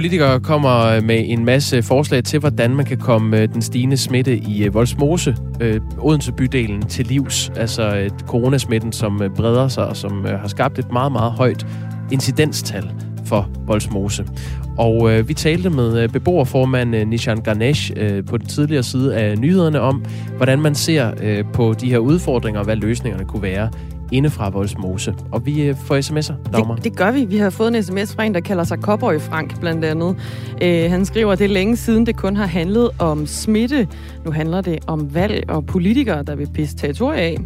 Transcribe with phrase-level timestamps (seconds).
[0.00, 3.96] politikere kommer øh, med en masse forslag til, hvordan man kan komme øh, den stigende
[3.96, 7.52] smitte i Voldsmose, øh, øh Odense bydelen, til livs.
[7.56, 11.66] Altså coronasmitten, som breder sig og som har skabt et meget, meget højt
[12.10, 12.92] incidenstal
[13.24, 14.24] for Voldsmose.
[14.78, 19.16] Og øh, vi talte med øh, beboerformand øh, Nishan Ganesh øh, på den tidligere side
[19.16, 20.04] af nyhederne om,
[20.36, 23.70] hvordan man ser øh, på de her udfordringer og hvad løsningerne kunne være
[24.12, 25.14] inde fra Voldsmose.
[25.32, 26.74] Og vi øh, får sms'er, Dagmar.
[26.74, 27.24] Det, det gør vi.
[27.24, 30.16] Vi har fået en sms fra en, der kalder sig Cowboy Frank, blandt andet.
[30.62, 33.88] Øh, han skriver, at det er længe siden, det kun har handlet om smitte.
[34.24, 37.38] Nu handler det om valg og politikere, der vil pisse territoriet af.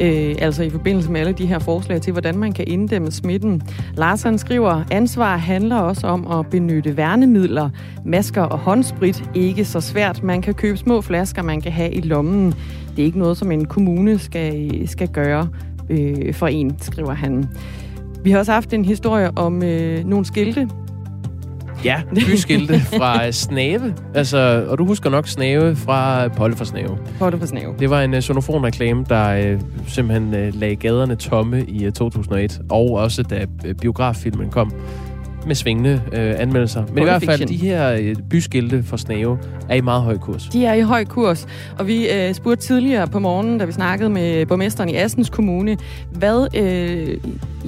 [0.00, 3.62] Øh, altså i forbindelse med alle de her forslag til, hvordan man kan inddæmme smitten.
[3.94, 7.70] Larsen skriver, ansvar handler også om at benytte værnemidler,
[8.04, 9.30] masker og håndsprit.
[9.34, 10.22] Ikke så svært.
[10.22, 12.54] Man kan købe små flasker, man kan have i lommen.
[12.96, 15.48] Det er ikke noget, som en kommune skal, skal gøre
[15.90, 17.44] øh, for en, skriver han.
[18.24, 20.68] Vi har også haft en historie om øh, nogle skilte,
[21.84, 23.94] Ja, byskilte fra Snave.
[24.14, 26.98] Altså, og du husker nok Snave fra Polle for Snave.
[27.18, 27.74] Polle for Snave.
[27.78, 32.60] Det var en uh, sonofonreklame, der uh, simpelthen uh, lagde gaderne tomme i uh, 2001.
[32.70, 34.72] Og også da uh, biograffilmen kom
[35.46, 36.84] med svingende øh, anmeldelser.
[36.92, 40.48] Men i hvert fald, de her øh, byskilte for Snave er i meget høj kurs.
[40.52, 41.46] De er i høj kurs.
[41.78, 45.76] Og vi øh, spurgte tidligere på morgenen, da vi snakkede med borgmesteren i Assens Kommune,
[46.12, 47.18] hvad øh,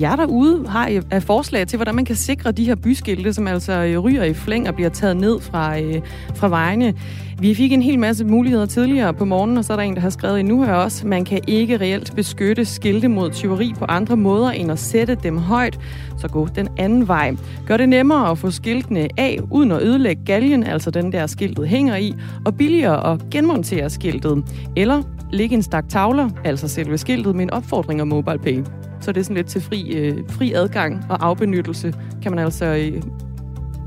[0.01, 3.73] jer derude har af forslag til, hvordan man kan sikre de her byskilte, som altså
[3.73, 6.01] øh, ryger i flæng og bliver taget ned fra, øh,
[6.35, 6.95] fra vejene.
[7.41, 10.01] Vi fik en hel masse muligheder tidligere på morgenen, og så er der en, der
[10.01, 14.17] har skrevet nu her også, man kan ikke reelt beskytte skilte mod tyveri på andre
[14.17, 15.79] måder, end at sætte dem højt,
[16.19, 17.37] så gå den anden vej.
[17.67, 21.69] Gør det nemmere at få skiltene af, uden at ødelægge galgen, altså den der skiltet
[21.69, 22.15] hænger i,
[22.45, 24.45] og billigere at genmontere skiltet.
[24.77, 25.03] Eller
[25.33, 28.62] lægge en stak tavler, altså selve skiltet, med en opfordring om MobilePay.
[29.00, 32.64] Så det er sådan lidt til fri, øh, fri adgang og afbenyttelse, kan man altså...
[32.64, 33.03] Øh,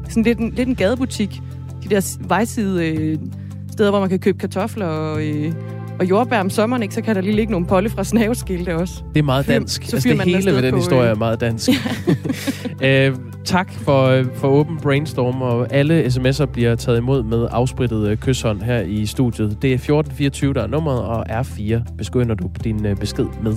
[0.09, 1.41] sådan lidt en, lidt en gadebutik.
[1.83, 3.17] De der vejside øh,
[3.71, 5.53] steder, hvor man kan købe kartofler og, øh,
[5.99, 9.03] og jordbær om sommeren, ikke, så kan der lige ligge nogle polle fra snaveskilte også.
[9.13, 9.83] Det er meget dansk.
[9.85, 11.69] Så altså, det hele ved den på, historie er øh, meget dansk.
[12.83, 18.07] øh, tak for, øh, for åben brainstorm, og alle sms'er bliver taget imod med afsprittet
[18.07, 19.57] øh, kysshånd her i studiet.
[19.61, 23.53] Det er 1424, der er nummeret, og R4 beskynder du din besked med.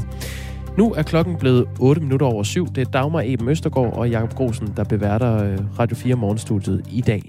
[0.79, 2.67] Nu er klokken blevet 8 minutter over syv.
[2.67, 7.01] Det er Dagmar Eben Østergaard og Jakob Grosen, der beværter øh, Radio 4 morgenstudiet i
[7.01, 7.23] dag.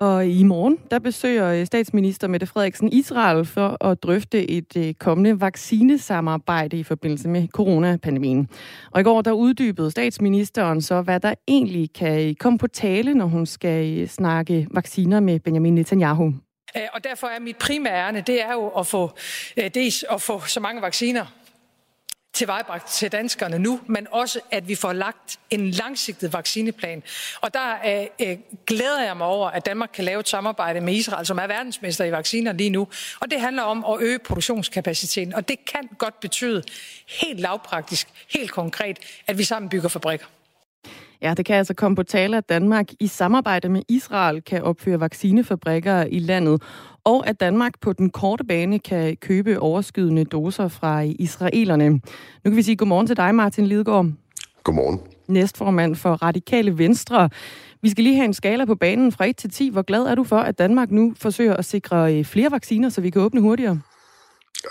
[0.00, 4.94] Og i morgen, der besøger øh, statsminister Mette Frederiksen Israel for at drøfte et øh,
[4.94, 8.48] kommende vaccinesamarbejde i forbindelse med coronapandemien.
[8.90, 13.26] Og i går, der uddybede statsministeren så, hvad der egentlig kan komme på tale, når
[13.26, 16.34] hun skal snakke vacciner med Benjamin Netanyahu.
[16.76, 19.12] Øh, og derfor er mit primære ærne, det er jo at få,
[19.56, 21.26] øh, dels at få så mange vacciner
[22.32, 27.02] tilvejebragt til danskerne nu, men også at vi får lagt en langsigtet vaccineplan.
[27.40, 30.94] Og der øh, øh, glæder jeg mig over, at Danmark kan lave et samarbejde med
[30.94, 32.88] Israel, som er verdensmester i vacciner lige nu.
[33.20, 35.34] Og det handler om at øge produktionskapaciteten.
[35.34, 36.62] Og det kan godt betyde
[37.06, 40.26] helt lavpraktisk, helt konkret, at vi sammen bygger fabrikker.
[41.22, 45.00] Ja, det kan altså komme på tale, at Danmark i samarbejde med Israel kan opføre
[45.00, 46.62] vaccinefabrikker i landet,
[47.04, 51.90] og at Danmark på den korte bane kan købe overskydende doser fra israelerne.
[51.90, 52.00] Nu
[52.44, 54.06] kan vi sige godmorgen til dig, Martin Lidegaard.
[54.64, 55.00] Godmorgen.
[55.28, 57.30] Næstformand for Radikale Venstre.
[57.82, 59.70] Vi skal lige have en skala på banen fra 1 til 10.
[59.70, 63.00] Hvor glad er du for, at Danmark nu forsøger at sikre øh, flere vacciner, så
[63.00, 63.80] vi kan åbne hurtigere?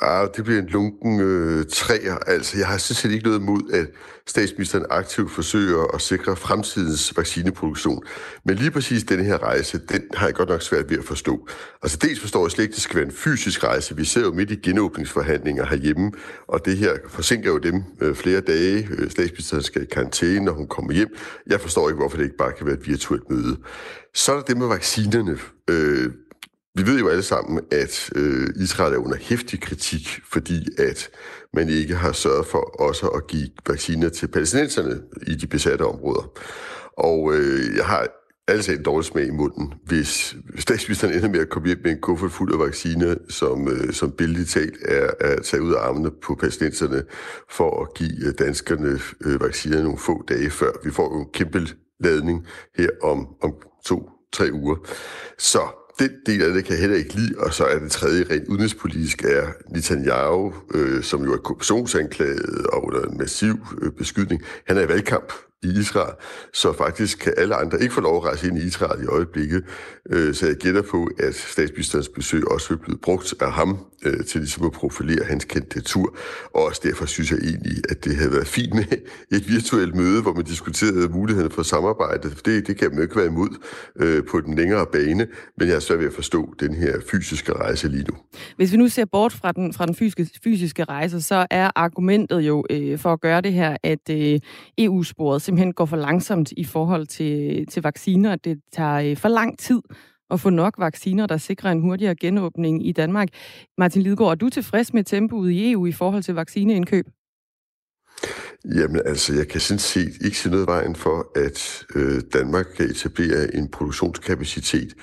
[0.01, 2.15] Ja, det bliver en lunken øh, træer.
[2.15, 3.87] Altså, jeg har sådan ikke noget imod, at
[4.27, 8.03] statsministeren aktivt forsøger at sikre fremtidens vaccineproduktion.
[8.45, 11.47] Men lige præcis denne her rejse, den har jeg godt nok svært ved at forstå.
[11.83, 13.95] Altså, dels forstår jeg slet ikke, at det skal være en fysisk rejse.
[13.95, 16.11] Vi ser jo midt i genåbningsforhandlinger herhjemme,
[16.47, 18.87] og det her forsinker jo dem øh, flere dage.
[18.91, 21.09] Øh, statsministeren skal i karantæne, når hun kommer hjem.
[21.47, 23.57] Jeg forstår ikke, hvorfor det ikke bare kan være et virtuelt møde.
[24.13, 25.39] Så er der det med vaccinerne.
[25.69, 26.11] Øh,
[26.75, 31.09] vi ved jo alle sammen, at øh, Israel er under hæftig kritik, fordi at
[31.53, 36.31] man ikke har sørget for også at give vacciner til palæstinenserne i de besatte områder.
[36.97, 38.07] Og øh, jeg har
[38.47, 42.01] altså en dårlig smag i munden, hvis statsministeren ender med at komme hjem med en
[42.01, 46.11] kuffert fuld af vacciner, som, øh, som billigt talt er, er taget ud af armene
[46.23, 47.03] på palæstinenserne
[47.49, 50.71] for at give øh, danskerne øh, vacciner nogle få dage før.
[50.83, 51.67] Vi får jo en kæmpe
[51.99, 53.53] ladning her om, om
[53.85, 54.75] to-tre uger.
[55.37, 58.25] Så den del af det kan jeg heller ikke lide, og så er det tredje
[58.31, 64.41] rent udenrigspolitisk er Netanyahu, øh, som jo er korruptionsanklaget og under en massiv øh, beskydning.
[64.67, 65.33] Han er i valgkamp,
[65.63, 66.13] i Israel,
[66.53, 69.63] så faktisk kan alle andre ikke få lov at rejse ind i Israel i øjeblikket.
[70.09, 74.25] Øh, så jeg gætter på, at statsministerens besøg også vil blive brugt af ham øh,
[74.25, 76.15] til ligesom at profilere hans kandidatur.
[76.53, 78.83] Og også derfor synes jeg egentlig, at det havde været fint med
[79.37, 82.29] et virtuelt møde, hvor man diskuterede mulighederne for samarbejde.
[82.45, 83.49] Det, det kan man jo ikke være imod
[83.95, 85.27] øh, på den længere bane,
[85.57, 88.17] men jeg er svært ved at forstå den her fysiske rejse lige nu.
[88.55, 92.39] Hvis vi nu ser bort fra den, fra den fysiske, fysiske rejse, så er argumentet
[92.39, 94.39] jo øh, for at gøre det her, at øh,
[94.77, 98.35] EU-sporet simpelthen går for langsomt i forhold til, til vacciner.
[98.35, 99.81] Det tager øh, for lang tid
[100.31, 103.27] at få nok vacciner, der sikrer en hurtigere genåbning i Danmark.
[103.77, 107.05] Martin Lidegaard, er du tilfreds med tempoet i EU i forhold til vaccineindkøb?
[108.65, 112.85] Jamen altså, jeg kan sådan set ikke se noget vejen for, at øh, Danmark kan
[112.85, 114.93] etablere en produktionskapacitet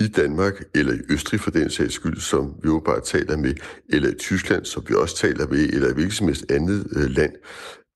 [0.00, 3.54] i Danmark, eller i Østrig for den sags skyld, som vi jo bare taler med,
[3.88, 7.10] eller i Tyskland, som vi også taler med, eller i hvilket som helst andet øh,
[7.10, 7.32] land.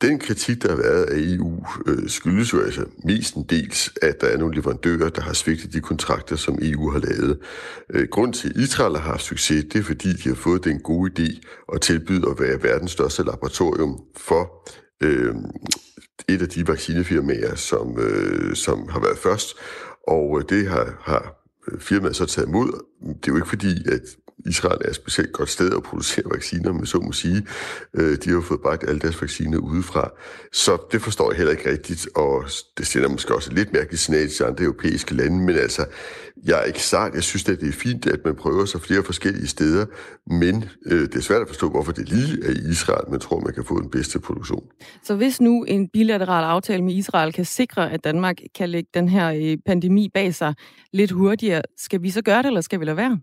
[0.02, 2.84] Den kritik, der har været af EU, øh, skyldes jo altså
[3.50, 7.38] dels, at der er nogle leverandører, der har svigtet de kontrakter, som EU har lavet.
[7.90, 10.80] Øh, grund til, at Israel har haft succes, det er fordi, de har fået den
[10.80, 11.40] gode idé
[11.74, 14.68] at tilbyde at være verdens største laboratorium for
[15.02, 15.34] øh,
[16.28, 19.54] et af de vaccinefirmaer, som, øh, som har været først.
[20.08, 21.34] Og øh, det har, har
[21.68, 22.84] øh, firmaet så taget imod.
[23.06, 24.02] Det er jo ikke fordi, at
[24.46, 27.46] Israel er et specielt godt sted at producere vacciner, men så må sige.
[27.94, 30.10] Øh, de har jo fået bragt alle deres vacciner udefra.
[30.52, 32.44] Så det forstår jeg heller ikke rigtigt, og
[32.78, 35.84] det sender måske også et lidt mærkeligt signal til andre europæiske lande, men altså,
[36.44, 37.14] jeg er ikke sart.
[37.14, 39.86] jeg synes, at det er fint, at man prøver sig flere forskellige steder,
[40.26, 43.40] men øh, det er svært at forstå, hvorfor det lige er i Israel, man tror,
[43.40, 44.64] man kan få den bedste produktion.
[45.02, 49.08] Så hvis nu en bilateral aftale med Israel kan sikre, at Danmark kan lægge den
[49.08, 50.54] her øh, pandemi bag sig
[50.92, 53.20] lidt hurtigere, skal vi så gøre det, eller skal vi lade være?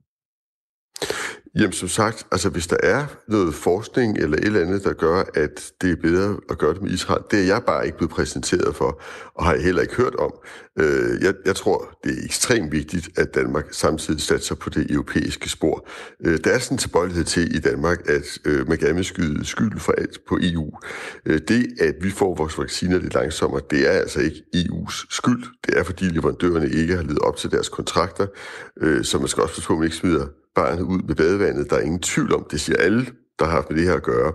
[1.56, 5.24] Jamen som sagt, altså hvis der er noget forskning eller et eller andet, der gør,
[5.36, 8.12] at det er bedre at gøre det med Israel, det er jeg bare ikke blevet
[8.12, 9.01] præsenteret for,
[9.36, 10.33] og har jeg heller ikke hørt om.
[10.80, 15.50] Øh, jeg, jeg tror, det er ekstremt vigtigt, at Danmark samtidig satser på det europæiske
[15.50, 15.88] spor.
[16.25, 19.45] Øh, der er sådan en tilbøjelighed til i Danmark, at øh, man gerne vil skyde
[19.45, 20.71] skyld for alt på EU.
[21.25, 25.44] Øh, det, at vi får vores vacciner lidt langsommere, det er altså ikke EU's skyld.
[25.65, 28.27] Det er, fordi leverandørerne ikke har levet op til deres kontrakter,
[28.81, 30.25] øh, så man skal også forstå, at man ikke smider
[30.56, 31.69] barnet ud med badevandet.
[31.69, 33.06] Der er ingen tvivl om, det siger alle,
[33.39, 34.33] der har haft med det her at gøre,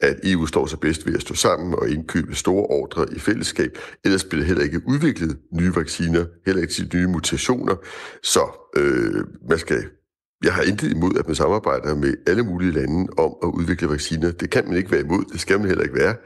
[0.00, 3.78] at EU står sig bedst ved at stå sammen og indkøbe store ordre i fællesskab.
[4.04, 7.76] Ellers bliver heller ikke udviklet nye vacciner, heller ikke til nye mutationer.
[8.22, 9.84] Så øh, man skal
[10.44, 14.30] jeg har intet imod, at man samarbejder med alle mulige lande om at udvikle vacciner.
[14.30, 16.16] Det kan man ikke være imod, det skal man heller ikke være.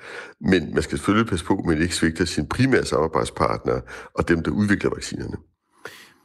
[0.40, 3.80] Men man skal selvfølgelig passe på, at man ikke svigter sine primære samarbejdspartnere
[4.14, 5.36] og dem, der udvikler vaccinerne.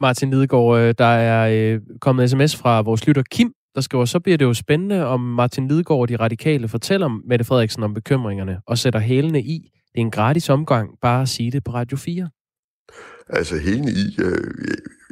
[0.00, 4.20] Martin Lidegaard, øh, der er øh, kommet sms fra vores lytter Kim, der skriver, så
[4.20, 8.60] bliver det jo spændende, om Martin Lidegaard og de radikale fortæller Mette Frederiksen om bekymringerne
[8.66, 9.70] og sætter hælene i.
[9.72, 12.28] Det er en gratis omgang, bare at sige det på Radio 4.
[13.28, 14.54] Altså hælene i, øh,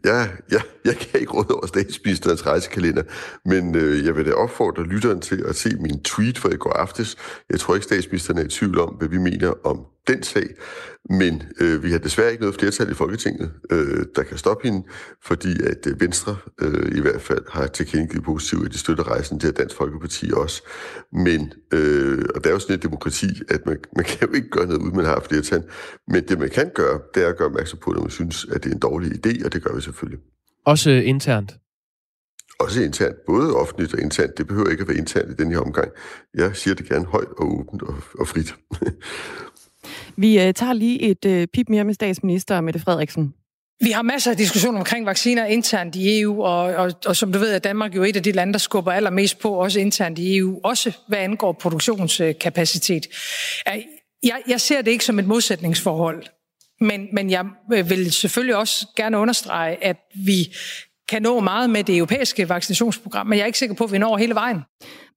[0.05, 3.03] Ja, ja, jeg kan ikke råde over statsministerens rejsekalender,
[3.45, 6.73] men øh, jeg vil da opfordre lytteren til at se min tweet fra i går
[6.73, 7.17] aftes.
[7.51, 10.47] Jeg tror ikke, statsministeren er i tvivl om, hvad vi mener om den sag,
[11.11, 14.87] men øh, vi har desværre ikke noget flertal i Folketinget, øh, der kan stoppe hende,
[15.25, 19.41] fordi at øh, Venstre øh, i hvert fald har tilkendegivet positivt, at de støtter rejsen
[19.41, 20.63] til Dansk Folkeparti også.
[21.13, 24.49] Men, øh, og det er jo sådan et demokrati, at man, man kan jo ikke
[24.51, 25.63] gøre noget, uden man har flertal,
[26.09, 28.65] men det man kan gøre, det er at gøre opmærksom på, når man synes, at
[28.65, 30.21] det er en dårlig idé, og det gør vi selvfølgelig.
[30.67, 31.55] Også internt?
[32.61, 34.39] Også internt, både offentligt og internt.
[34.39, 35.89] Det behøver ikke at være internt i den her omgang.
[36.35, 38.55] Jeg siger det gerne højt og åbent og, og frit.
[40.23, 43.35] Vi uh, tager lige et uh, pip mere med statsminister Mette Frederiksen.
[43.81, 47.39] Vi har masser af diskussioner omkring vacciner internt i EU, og, og, og som du
[47.39, 50.37] ved, er Danmark jo et af de lande, der skubber allermest på, også internt i
[50.37, 53.07] EU, også hvad angår produktionskapacitet.
[54.23, 56.25] Jeg, jeg ser det ikke som et modsætningsforhold.
[56.83, 60.55] Men, men jeg vil selvfølgelig også gerne understrege, at vi
[61.09, 63.99] kan nå meget med det europæiske vaccinationsprogram, men jeg er ikke sikker på, at vi
[63.99, 64.61] når hele vejen.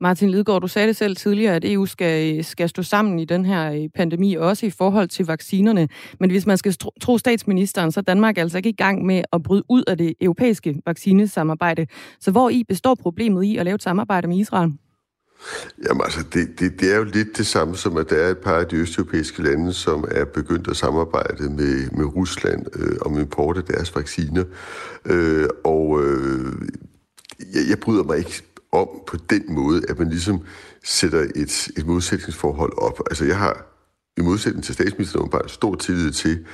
[0.01, 3.45] Martin Lidgaard, du sagde det selv tidligere, at EU skal, skal stå sammen i den
[3.45, 5.87] her øh, pandemi, også i forhold til vaccinerne.
[6.19, 9.43] Men hvis man skal tro statsministeren, så er Danmark altså ikke i gang med at
[9.43, 11.87] bryde ud af det europæiske vaccinesamarbejde.
[12.19, 14.71] Så hvor i består problemet i at lave et samarbejde med Israel?
[15.87, 18.37] Jamen altså, det, det, det er jo lidt det samme som, at der er et
[18.37, 23.19] par af de østeuropæiske lande, som er begyndt at samarbejde med, med Rusland øh, om
[23.19, 24.43] import af deres vacciner.
[25.05, 26.53] Øh, og øh,
[27.39, 30.41] jeg, jeg bryder mig ikke om på den måde, at man ligesom
[30.83, 32.99] sætter et, et modsætningsforhold op.
[33.09, 33.65] Altså jeg har
[34.17, 36.45] i modsætning til statsministeren bare stor tillid til,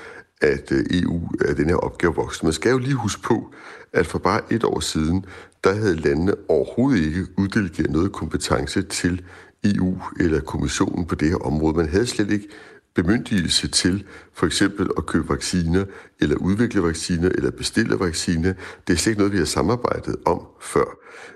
[0.41, 2.45] at øh, EU er den her opgave voksen.
[2.45, 3.53] Man skal jo lige huske på,
[3.93, 5.25] at for bare et år siden,
[5.63, 9.21] der havde landene overhovedet ikke uddelegeret noget kompetence til
[9.63, 11.77] EU eller kommissionen på det her område.
[11.77, 12.47] Man havde slet ikke
[12.95, 15.85] bemyndigelse til for eksempel at købe vacciner,
[16.19, 18.53] eller udvikle vacciner, eller bestille vacciner.
[18.87, 20.85] Det er slet ikke noget, vi har samarbejdet om før.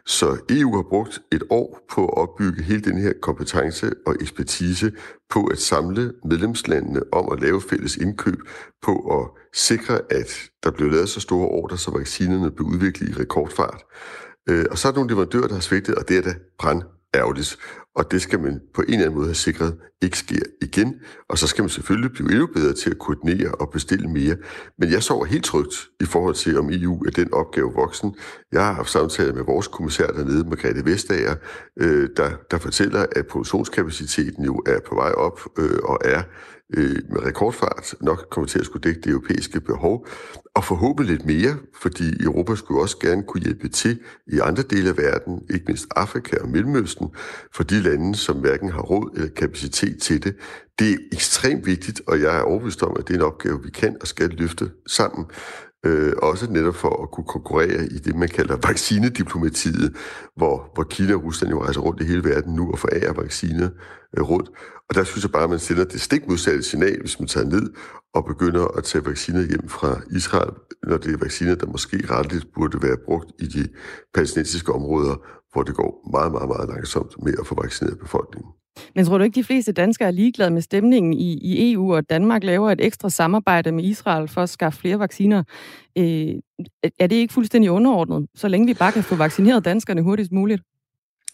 [0.05, 4.91] Så EU har brugt et år på at opbygge hele den her kompetence og ekspertise
[5.29, 8.39] på at samle medlemslandene om at lave fælles indkøb,
[8.81, 13.21] på at sikre, at der blev lavet så store ordre, så vaccinerne blev udviklet i
[13.21, 13.83] rekordfart.
[14.49, 16.81] Øh, og så er der nogle leverandører, der har svigtet, og det er da brand
[17.15, 17.57] ærgerligt.
[17.95, 20.95] Og det skal man på en eller anden måde have sikret ikke sker igen.
[21.29, 24.35] Og så skal man selvfølgelig blive endnu bedre til at koordinere og bestille mere.
[24.79, 28.15] Men jeg sover helt trygt i forhold til, om EU er den opgave voksen.
[28.51, 31.35] Jeg har haft samtaler med vores kommissær dernede, Margrethe Vestager,
[31.79, 36.21] øh, der, der fortæller, at produktionskapaciteten jo er på vej op øh, og er
[36.73, 40.07] øh, med rekordfart nok kommer til at skulle dække det europæiske behov,
[40.55, 44.89] og forhåbentlig lidt mere, fordi Europa skulle også gerne kunne hjælpe til i andre dele
[44.89, 47.07] af verden, ikke mindst Afrika og Mellemøsten,
[47.55, 50.35] for de lande, som hverken har råd eller kapacitet til det.
[50.79, 53.69] Det er ekstremt vigtigt, og jeg er overbevist om, at det er en opgave, vi
[53.69, 55.25] kan og skal løfte sammen
[55.85, 59.95] øh, også netop for at kunne konkurrere i det, man kalder vaccinediplomatiet,
[60.35, 63.69] hvor, hvor Kina og Rusland jo rejser rundt i hele verden nu og forærer vacciner
[64.17, 64.49] øh, rundt.
[64.89, 67.47] Og der synes jeg bare, at man sender det stik modsatte signal, hvis man tager
[67.47, 67.73] ned
[68.13, 70.51] og begynder at tage vacciner hjem fra Israel,
[70.87, 73.67] når det er vacciner, der måske retligt burde være brugt i de
[74.13, 75.15] palæstinensiske områder,
[75.55, 78.51] hvor det går meget, meget, meget langsomt med at få vaccineret befolkningen.
[78.95, 82.09] Men tror du ikke, de fleste danskere er ligeglade med stemningen i, i EU, og
[82.09, 85.43] Danmark laver et ekstra samarbejde med Israel for at skaffe flere vacciner?
[85.97, 86.33] Øh,
[86.99, 90.61] er det ikke fuldstændig underordnet, så længe vi bare kan få vaccineret danskerne hurtigst muligt?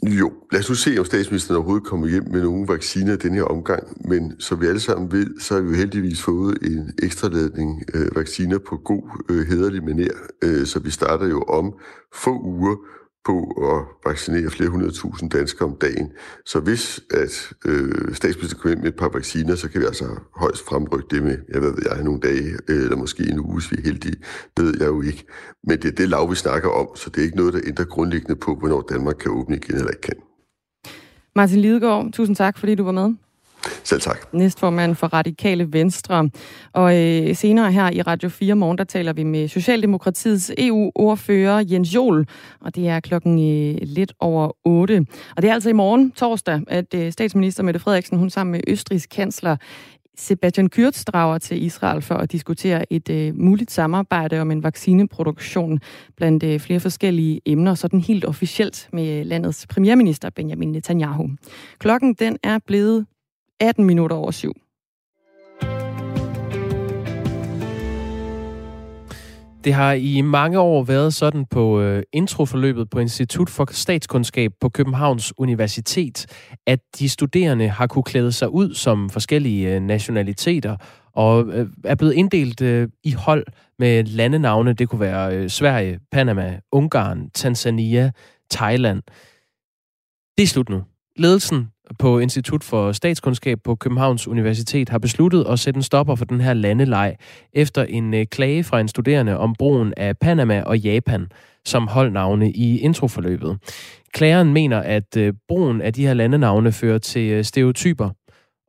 [0.04, 3.44] Jo, lad os nu se, om statsministeren overhovedet kommer hjem med nogle vacciner den her
[3.44, 4.08] omgang.
[4.10, 7.84] Men som vi alle sammen ved, så har vi jo heldigvis fået en ekstra ladning
[7.94, 10.38] øh, vacciner på god, øh, hederlig manér.
[10.44, 11.74] Øh, så vi starter jo om
[12.14, 12.76] få uger
[13.26, 13.38] på
[13.72, 16.12] at vaccinere flere hundrede tusind danskere om dagen.
[16.46, 20.06] Så hvis at øh, statsministeren kommer ind med et par vacciner, så kan vi altså
[20.36, 23.54] højst fremrykke det med, jeg ved, jeg har nogle dage, øh, eller måske en uge,
[23.54, 24.16] hvis vi er heldige.
[24.58, 25.26] Det ved jeg jo ikke.
[25.64, 27.86] Men det er det lav, vi snakker om, så det er ikke noget, der ændrer
[27.86, 30.16] grundlæggende på, hvornår Danmark kan åbne igen eller ikke kan.
[31.36, 33.16] Martin Lidegaard, tusind tak, fordi du var med.
[33.84, 34.34] Selv tak.
[34.34, 36.30] Næstformand for Radikale Venstre.
[36.74, 41.96] Og øh, senere her i Radio 4 morgen, der taler vi med Socialdemokratiets EU-ordfører Jens
[41.96, 42.26] Jol.
[42.62, 45.06] Og det er klokken øh, lidt over 8.
[45.36, 48.62] Og det er altså i morgen, torsdag, at øh, statsminister Mette Frederiksen, hun sammen med
[48.68, 49.56] Østrigs kansler
[50.18, 55.80] Sebastian Kurz drager til Israel for at diskutere et øh, muligt samarbejde om en vaccineproduktion
[56.18, 61.30] blandt øh, flere forskellige emner, sådan helt officielt med øh, landets premierminister Benjamin Netanyahu.
[61.80, 63.06] Klokken den er blevet
[63.62, 64.54] 18 minutter over syv.
[69.64, 74.70] Det har i mange år været sådan på øh, introforløbet på Institut for Statskundskab på
[74.70, 76.26] Københavns Universitet,
[76.68, 80.76] at de studerende har kunne klæde sig ud som forskellige øh, nationaliteter
[81.14, 83.46] og øh, er blevet inddelt øh, i hold
[83.80, 84.74] med landenavne.
[84.74, 88.12] Det kunne være øh, Sverige, Panama, Ungarn, Tanzania,
[88.52, 89.02] Thailand.
[90.38, 90.84] Det er slut nu.
[91.16, 91.68] Ledelsen
[92.00, 96.42] på Institut for Statskundskab på Københavns Universitet har besluttet at sætte en stopper for den
[96.42, 97.16] her landeleg
[97.54, 101.28] efter en øh, klage fra en studerende om brugen af Panama og Japan
[101.66, 103.58] som holdnavne i introforløbet.
[104.14, 108.10] Klageren mener, at øh, brugen af de her landenavne fører til øh, stereotyper,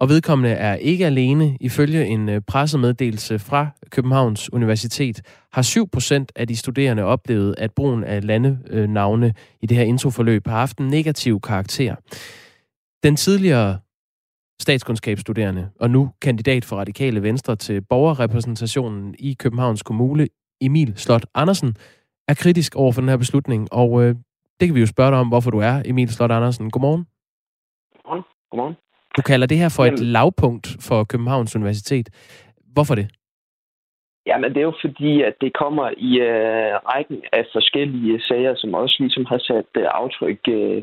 [0.03, 1.57] og vedkommende er ikke alene.
[1.61, 5.21] Ifølge en øh, pressemeddelelse fra Københavns Universitet
[5.53, 5.63] har
[6.23, 10.79] 7% af de studerende oplevet, at brugen af landenavne i det her introforløb har haft
[10.79, 11.95] en negativ karakter.
[13.03, 13.79] Den tidligere
[14.61, 20.27] statskundskabsstuderende og nu kandidat for Radikale Venstre til borgerrepræsentationen i Københavns Kommune,
[20.61, 21.75] Emil Slot Andersen,
[22.29, 24.15] er kritisk over for den her beslutning, og øh,
[24.61, 26.71] det kan vi jo spørge dig om, hvorfor du er, Emil Slot Andersen.
[26.71, 27.07] Godmorgen.
[27.95, 28.25] Godmorgen.
[28.51, 28.77] Godmorgen.
[29.17, 32.09] Du kalder det her for et lavpunkt for Københavns Universitet.
[32.75, 33.07] Hvorfor det?
[34.27, 38.75] Jamen, det er jo fordi, at det kommer i øh, rækken af forskellige sager, som
[38.75, 40.83] også ligesom har sat øh, aftryk øh,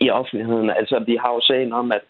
[0.00, 0.70] i offentligheden.
[0.70, 2.04] Altså, vi har jo sagen om, at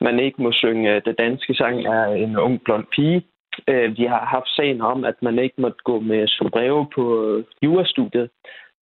[0.00, 3.22] man ikke må synge øh, det danske sang af en ung blond pige.
[3.68, 7.44] Øh, vi har haft sagen om, at man ikke måtte gå med sombrero på øh,
[7.62, 8.30] jurastudiet,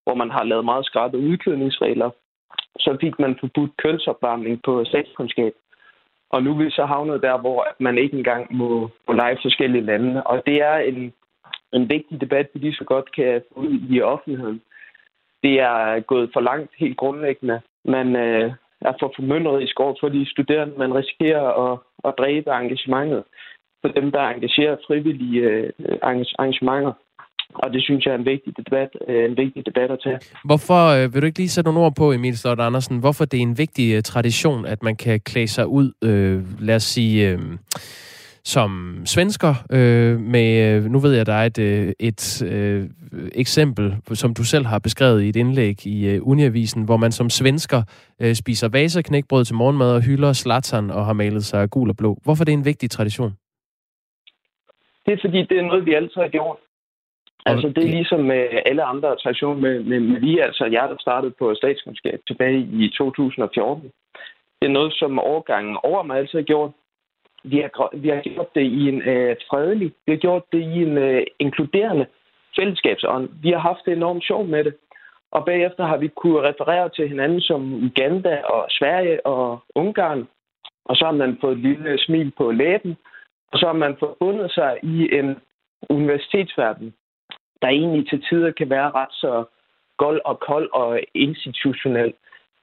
[0.04, 2.10] hvor man har lavet meget skarpe udklædningsregler.
[2.78, 5.52] Så fik man forbudt kønsopvarmning på statskundskab.
[6.30, 9.84] Og nu er vi så havnet der, hvor man ikke engang må, må lege forskellige
[9.84, 10.22] lande.
[10.22, 11.12] Og det er en,
[11.72, 14.60] en vigtig debat, vi lige så godt kan få ud i offentligheden.
[15.42, 20.30] Det er gået for langt helt grundlæggende man øh, er for formynderisk over for de
[20.30, 20.74] studerende.
[20.78, 23.22] Man risikerer at, at dræbe engagementet
[23.80, 25.70] for dem, der engagerer frivillige øh,
[26.02, 26.92] arrangementer.
[27.54, 30.18] Og det synes jeg er en vigtig debat, øh, en vigtig debat at tage.
[30.44, 33.38] Hvorfor, øh, vil du ikke lige sætte nogle ord på, Emil Slot Andersen, hvorfor det
[33.38, 37.30] er en vigtig øh, tradition, at man kan klæde sig ud, øh, lad os sige,
[37.30, 37.38] øh,
[38.44, 39.54] som svensker.
[39.72, 42.82] Øh, med, øh, nu ved jeg, der er et, øh, et øh,
[43.34, 47.30] eksempel, som du selv har beskrevet i et indlæg i øh, Uniavisen, hvor man som
[47.30, 47.82] svensker
[48.22, 52.18] øh, spiser vaserknækbrød til morgenmad og hylder Zlatan og har malet sig gul og blå.
[52.24, 53.32] Hvorfor er det en vigtig tradition?
[55.06, 56.56] Det er fordi, det er noget, vi altid har gjort.
[57.46, 61.34] Altså, det er ligesom med alle andre traditioner med, med vi, altså jeg, der startede
[61.38, 63.82] på statskundskab tilbage i 2014.
[64.60, 66.70] Det er noget, som overgangen over mig altid har gjort.
[67.44, 70.82] Vi har, vi har gjort det i en øh, fredelig, vi har gjort det i
[70.82, 72.06] en øh, inkluderende
[72.58, 73.28] fællesskabsånd.
[73.42, 74.74] Vi har haft det enormt sjovt med det.
[75.30, 80.28] Og bagefter har vi kunne referere til hinanden som Uganda og Sverige og Ungarn.
[80.84, 82.96] Og så har man fået et lille smil på læben.
[83.52, 85.36] Og så har man forbundet sig i en
[85.90, 86.94] universitetsverden,
[87.62, 89.44] der egentlig til tider kan være ret så
[89.96, 92.12] gold og kold og institutionel.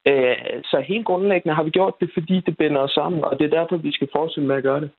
[0.08, 3.46] Øh, så helt grundlæggende har vi gjort det, fordi det binder os sammen, og det
[3.46, 4.90] er derfor, vi skal fortsætte med at gøre det.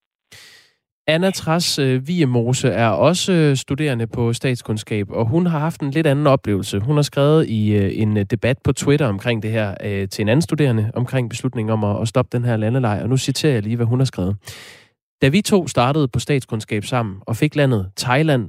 [1.06, 5.90] Anna Tras øh, Viemose er også øh, studerende på statskundskab, og hun har haft en
[5.90, 6.78] lidt anden oplevelse.
[6.78, 9.74] Hun har skrevet i øh, en debat på Twitter omkring det her
[10.06, 13.52] til en anden studerende, omkring beslutningen om at stoppe den her landelej, og nu citerer
[13.52, 14.36] jeg lige, hvad hun har skrevet.
[15.22, 18.48] Da vi to startede på statskundskab sammen og fik landet Thailand,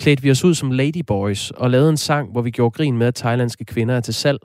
[0.00, 3.06] klædte vi os ud som ladyboys og lavede en sang, hvor vi gjorde grin med,
[3.06, 4.38] at thailandske kvinder er til salg.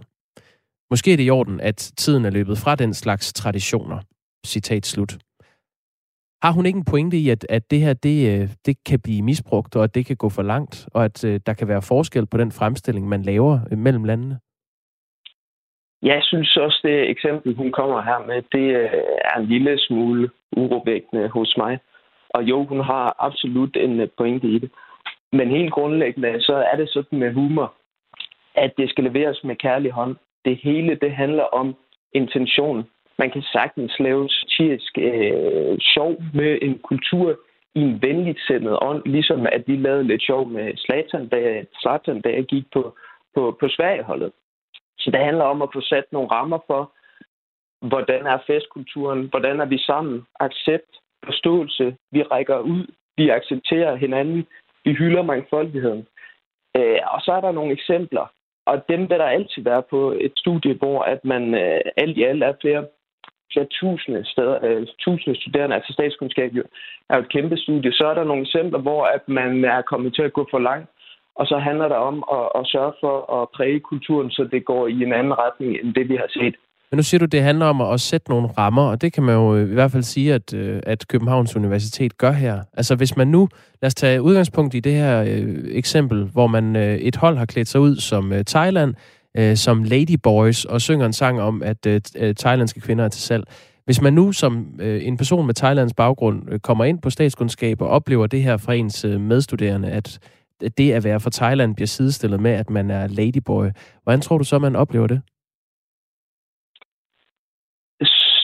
[0.93, 3.99] Måske er det i orden, at tiden er løbet fra den slags traditioner.
[4.45, 5.13] Citat slut.
[6.43, 9.21] Har hun ikke en pointe i, at, at det her det, øh, det kan blive
[9.21, 12.25] misbrugt, og at det kan gå for langt, og at øh, der kan være forskel
[12.27, 14.39] på den fremstilling, man laver øh, mellem landene?
[16.01, 18.67] Jeg synes også, det eksempel, hun kommer her med, det
[19.29, 21.79] er en lille smule urovækkende hos mig.
[22.29, 24.71] Og jo, hun har absolut en pointe i det.
[25.31, 27.73] Men helt grundlæggende, så er det sådan med humor,
[28.55, 30.15] at det skal leveres med kærlig hånd.
[30.45, 31.75] Det hele, det handler om
[32.13, 32.89] intention.
[33.17, 37.39] Man kan sagtens lave satirisk øh, sjov med en kultur
[37.75, 42.21] i en venligt sendet ånd, ligesom at vi lavede lidt sjov med Slatan, da, Slatan,
[42.21, 42.95] da jeg gik på,
[43.35, 44.31] på, på Sverigeholdet.
[44.97, 46.91] Så det handler om at få sat nogle rammer for,
[47.87, 50.91] hvordan er festkulturen, hvordan er vi sammen, accept,
[51.25, 52.85] forståelse, vi rækker ud,
[53.17, 54.47] vi accepterer hinanden,
[54.85, 56.07] vi hylder mangfoldigheden.
[56.77, 58.25] Øh, og så er der nogle eksempler,
[58.65, 62.23] og dem vil der altid være på et studie, hvor at man øh, alt i
[62.23, 62.85] alt er flere,
[63.53, 66.51] flere tusinde, steder, øh, tusinde studerende, altså statskundskab
[67.09, 67.93] er jo et kæmpe studie.
[67.93, 70.89] Så er der nogle eksempler, hvor at man er kommet til at gå for langt,
[71.35, 74.87] og så handler det om at, at sørge for at præge kulturen, så det går
[74.87, 76.55] i en anden retning, end det vi har set.
[76.93, 79.23] Men nu siger du, at det handler om at sætte nogle rammer, og det kan
[79.23, 82.63] man jo øh, i hvert fald sige, at, øh, at Københavns Universitet gør her.
[82.73, 83.49] Altså hvis man nu,
[83.81, 87.45] lad os tage udgangspunkt i det her øh, eksempel, hvor man øh, et hold har
[87.45, 88.93] klædt sig ud som øh, Thailand,
[89.37, 93.21] øh, som Ladyboys, og synger en sang om, at øh, øh, thailandske kvinder er til
[93.21, 93.43] salg.
[93.85, 97.81] Hvis man nu som øh, en person med Thailands baggrund øh, kommer ind på statskundskab
[97.81, 100.19] og oplever det her fra ens øh, medstuderende, at
[100.77, 103.65] det at være fra Thailand bliver sidestillet med, at man er ladyboy,
[104.03, 105.21] hvordan tror du så, man oplever det?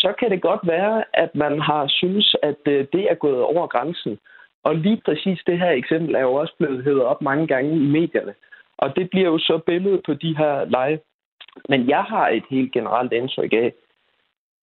[0.01, 3.67] Så kan det godt være, at man har synes, at øh, det er gået over
[3.67, 4.19] grænsen.
[4.63, 7.88] Og lige præcis det her eksempel er jo også blevet hævet op mange gange i
[7.97, 8.33] medierne.
[8.77, 10.99] Og det bliver jo så billedet på de her lege.
[11.69, 13.73] Men jeg har et helt generelt indtryk af,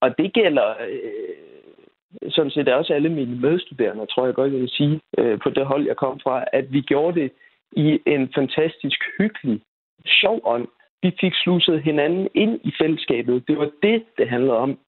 [0.00, 4.68] og det gælder øh, sådan set også alle mine medstuderende, tror jeg godt, jeg vil
[4.68, 7.32] sige, øh, på det hold, jeg kom fra, at vi gjorde det
[7.72, 9.60] i en fantastisk hyggelig,
[10.06, 10.68] sjov ånd.
[11.02, 13.48] Vi fik sluset hinanden ind i fællesskabet.
[13.48, 14.78] Det var det, det handlede om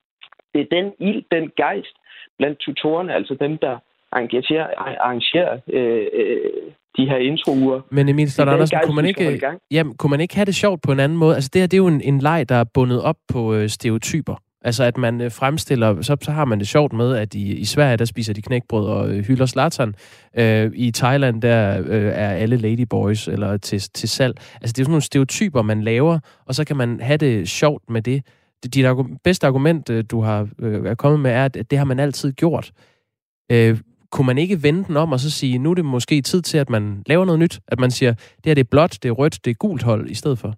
[0.55, 1.95] det er den ild, den gejst
[2.39, 3.79] blandt tutorerne, altså dem, der
[4.13, 6.51] arrangerer, arrangerer øh, øh,
[6.97, 7.81] de her introuger.
[7.91, 10.93] Men Emil Slot Andersen, kunne man, ikke, jamen, kunne man ikke have det sjovt på
[10.93, 11.35] en anden måde?
[11.35, 13.69] Altså det her, det er jo en, en leg, der er bundet op på øh,
[13.69, 14.43] stereotyper.
[14.63, 17.65] Altså at man øh, fremstiller, så, så har man det sjovt med, at i, i
[17.65, 19.95] Sverige, der spiser de knækbrød og øh, hylder Zlatan.
[20.39, 24.35] Øh, I Thailand, der øh, er alle ladyboys eller til, til salg.
[24.39, 27.91] Altså det er sådan nogle stereotyper, man laver, og så kan man have det sjovt
[27.91, 28.23] med det
[28.65, 28.87] dit
[29.25, 32.33] bedste argument, øh, du har øh, er kommet med, er, at det har man altid
[32.33, 32.73] gjort.
[33.53, 33.79] Øh,
[34.13, 36.59] kunne man ikke vende den om og så sige, nu er det måske tid til,
[36.59, 37.61] at man laver noget nyt?
[37.69, 40.11] At man siger, det her det er blåt, det er rødt, det er gult hold
[40.11, 40.55] i stedet for?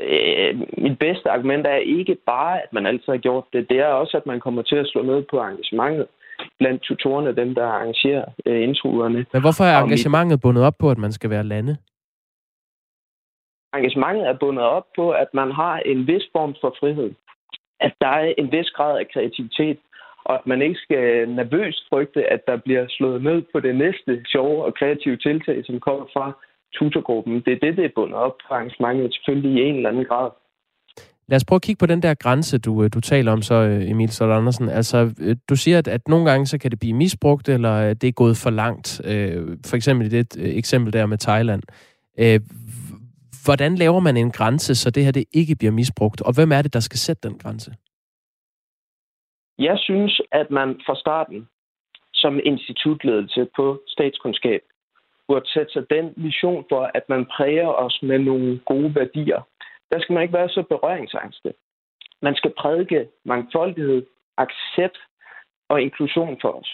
[0.00, 3.68] Øh, mit bedste argument er ikke bare, at man altid har gjort det.
[3.70, 6.06] Det er også, at man kommer til at slå ned på engagementet
[6.58, 9.26] blandt tutorerne, dem der arrangerer øh, introerne.
[9.32, 10.40] Men hvorfor er engagementet mit...
[10.40, 11.76] bundet op på, at man skal være lande?
[13.74, 17.10] Engagementet er bundet op på, at man har en vis form for frihed.
[17.80, 19.78] At der er en vis grad af kreativitet,
[20.24, 24.22] og at man ikke skal nervøst frygte, at der bliver slået ned på det næste
[24.26, 26.32] sjove og kreative tiltag, som kommer fra
[26.74, 27.34] tutorgruppen.
[27.34, 30.30] Det er det, det er bundet op på arrangementet, selvfølgelig i en eller anden grad.
[31.28, 33.54] Lad os prøve at kigge på den der grænse, du, øh, du taler om så,
[33.54, 34.68] øh, Emil Stolt Andersen.
[34.68, 38.08] Altså, øh, du siger, at, at nogle gange så kan det blive misbrugt, eller det
[38.08, 39.00] er gået for langt.
[39.66, 41.62] For eksempel i det eksempel der med Thailand.
[43.48, 46.20] Hvordan laver man en grænse, så det her det ikke bliver misbrugt?
[46.22, 47.70] Og hvem er det, der skal sætte den grænse?
[49.58, 51.48] Jeg synes, at man fra starten
[52.14, 54.62] som institutledelse på statskundskab
[55.28, 59.40] burde sætte sig den mission for, at man præger os med nogle gode værdier.
[59.90, 61.54] Der skal man ikke være så berøringsangste.
[62.22, 64.06] Man skal prædike mangfoldighed,
[64.36, 64.98] accept
[65.68, 66.70] og inklusion for os.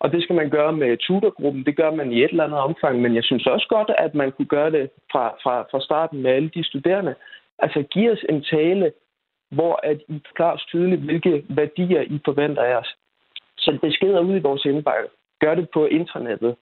[0.00, 1.64] Og det skal man gøre med tutorgruppen.
[1.64, 4.32] Det gør man i et eller andet omfang, men jeg synes også godt, at man
[4.32, 7.14] kunne gøre det fra, fra, fra starten med alle de studerende.
[7.58, 8.92] Altså give os en tale,
[9.50, 12.94] hvor at I klart tydeligt, hvilke værdier I forventer af os.
[13.58, 15.08] Så beskeder ud i vores indbakke.
[15.40, 16.56] Gør det på internettet.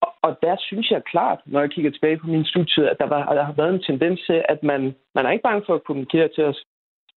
[0.00, 3.06] Og, og der synes jeg klart, når jeg kigger tilbage på min studietid, at der,
[3.06, 5.84] var, der har været en tendens til, at man, man er ikke bange for at
[5.84, 6.64] kommunikere til os,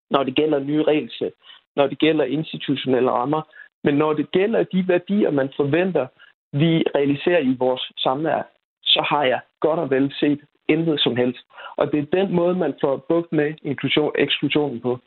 [0.09, 1.33] når det gælder nye regelsæt,
[1.75, 3.41] når det gælder institutionelle rammer,
[3.83, 6.07] men når det gælder de værdier, man forventer,
[6.51, 8.41] vi realiserer i vores samvær,
[8.83, 11.45] så har jeg godt og vel set intet som helst.
[11.75, 14.99] Og det er den måde, man får bugt med inklusion, eksklusionen på.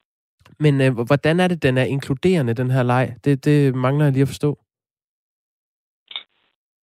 [0.59, 3.17] Men øh, hvordan er det, den er inkluderende, den her leg?
[3.25, 4.59] Det, det mangler jeg lige at forstå.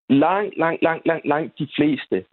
[0.09, 2.25] Langt, langt, langt, langt, langt de fleste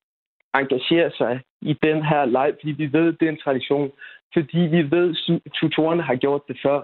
[0.55, 3.91] engagerer sig i den her leg, fordi vi ved, det er en tradition.
[4.33, 6.83] Fordi vi ved, at tutorerne har gjort det før.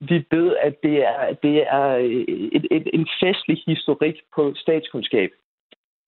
[0.00, 1.86] Vi ved, at det er, det er
[2.52, 5.30] et, et, en festlig historik på statskundskab.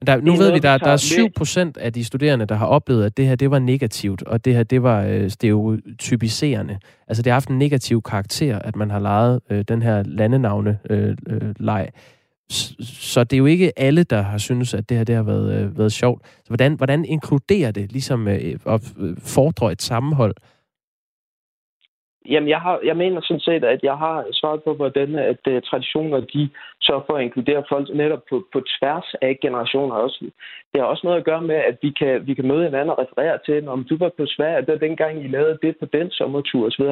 [0.06, 3.04] Der, nu ved vi, der, der er 7 procent af de studerende, der har oplevet,
[3.04, 6.78] at det her det var negativt, og det her det var øh, stereotypiserende.
[7.08, 11.86] Altså det har haft en negativ karakter, at man har lejet øh, den her landenavne-leg.
[11.86, 11.92] Øh,
[12.50, 15.62] så det er jo ikke alle, der har synes, at det her det har været,
[15.62, 16.26] øh, været sjovt.
[16.26, 20.34] Så hvordan, hvordan inkluderer det ligesom øh, at øh, fordre et sammenhold
[22.30, 25.62] Jamen, jeg, har, jeg mener sådan set, at jeg har svaret på, hvordan at uh,
[25.70, 26.48] traditioner, de
[26.82, 30.30] sørger for at inkludere folk netop på, på tværs af generationer også.
[30.72, 32.98] Det har også noget at gøre med, at vi kan, vi kan møde hinanden og
[32.98, 36.66] referere til, om du var på Sverige, der dengang I lavede det på den sommertur
[36.66, 36.84] osv.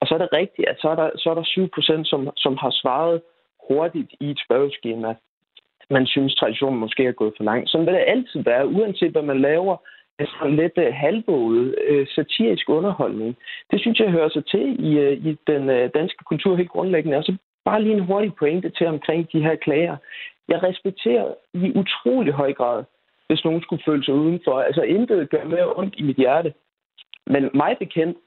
[0.00, 2.30] Og så er det rigtigt, at så er der, så er der 7 procent, som,
[2.36, 3.20] som har svaret
[3.68, 5.14] hurtigt i et spørgeskema.
[5.90, 7.70] Man synes, traditionen måske er gået for langt.
[7.70, 9.76] Sådan vil det altid være, uanset hvad man laver
[10.18, 13.36] Altså, sådan lidt uh, halvbåget uh, satirisk underholdning.
[13.70, 17.16] Det synes jeg hører sig til i, uh, i den uh, danske kultur helt grundlæggende.
[17.16, 19.96] Og så bare lige en hurtig pointe til omkring de her klager.
[20.48, 22.84] Jeg respekterer i utrolig høj grad,
[23.26, 24.60] hvis nogen skulle føle sig udenfor.
[24.60, 26.52] Altså intet gør mere ondt i mit hjerte.
[27.26, 28.18] Men mig bekendt,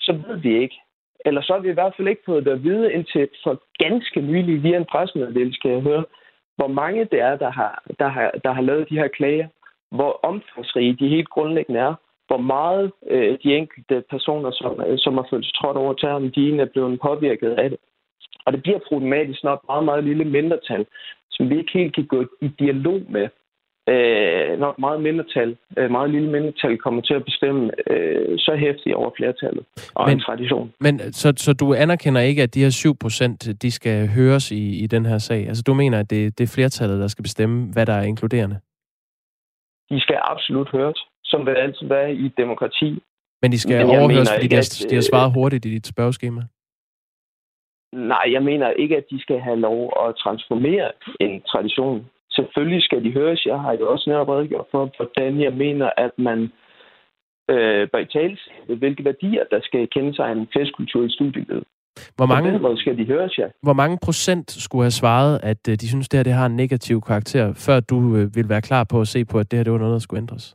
[0.00, 0.78] så ved vi ikke,
[1.24, 4.20] eller så har vi i hvert fald ikke fået det at vide indtil for ganske
[4.20, 6.04] nylig via en pressemeddelelse, skal jeg høre,
[6.56, 9.48] hvor mange det er, der har, der har, der har lavet de her klager
[9.90, 11.94] hvor omfangsrige de helt grundlæggende er,
[12.26, 16.30] hvor meget øh, de enkelte personer, som, øh, som har følt sig trådt over termen,
[16.30, 17.78] de er blevet påvirket af det.
[18.46, 20.86] Og det bliver problematisk, når et meget, meget lille mindretal,
[21.30, 23.28] som vi ikke helt kan gå i dialog med,
[23.92, 28.56] øh, når et meget mindretal, øh, meget lille mindretal kommer til at bestemme øh, så
[28.56, 30.72] hæftigt over flertallet og men, en tradition.
[30.80, 34.84] Men så, så du anerkender ikke, at de her 7 procent, de skal høres i,
[34.84, 35.48] i den her sag?
[35.48, 38.56] Altså du mener, at det, det er flertallet, der skal bestemme, hvad der er inkluderende?
[39.90, 43.02] De skal absolut høres, som vil altid være i demokrati.
[43.42, 46.42] Men de skal overhøres, mener fordi de har, de har svaret hurtigt i dit spørgeskema?
[47.92, 52.06] Nej, jeg mener ikke, at de skal have lov at transformere en tradition.
[52.30, 53.46] Selvfølgelig skal de høres.
[53.46, 56.52] Jeg har jo også netop redegjort for, hvordan jeg mener, at man
[57.50, 58.38] øh, bør tale
[58.78, 61.64] hvilke værdier, der skal kende sig en festkultur i studielivet.
[62.16, 63.46] Hvor mange, den måde skal de høres, ja.
[63.62, 66.56] Hvor mange procent skulle have svaret, at uh, de synes, det her det har en
[66.56, 69.64] negativ karakter, før du uh, vil være klar på at se på, at det her
[69.64, 70.54] det var noget, der skulle ændres?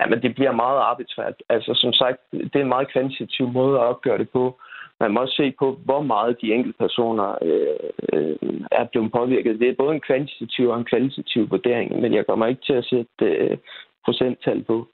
[0.00, 1.34] Jamen, det bliver meget arbitrært.
[1.48, 4.60] Altså, som sagt, det er en meget kvantitativ måde at opgøre det på.
[5.00, 8.36] Man må også se på, hvor meget de enkelte personer øh, øh,
[8.72, 9.60] er blevet påvirket.
[9.60, 12.84] Det er både en kvantitativ og en kvalitativ vurdering, men jeg kommer ikke til at
[12.84, 13.58] sætte øh,
[14.04, 14.88] procenttal på.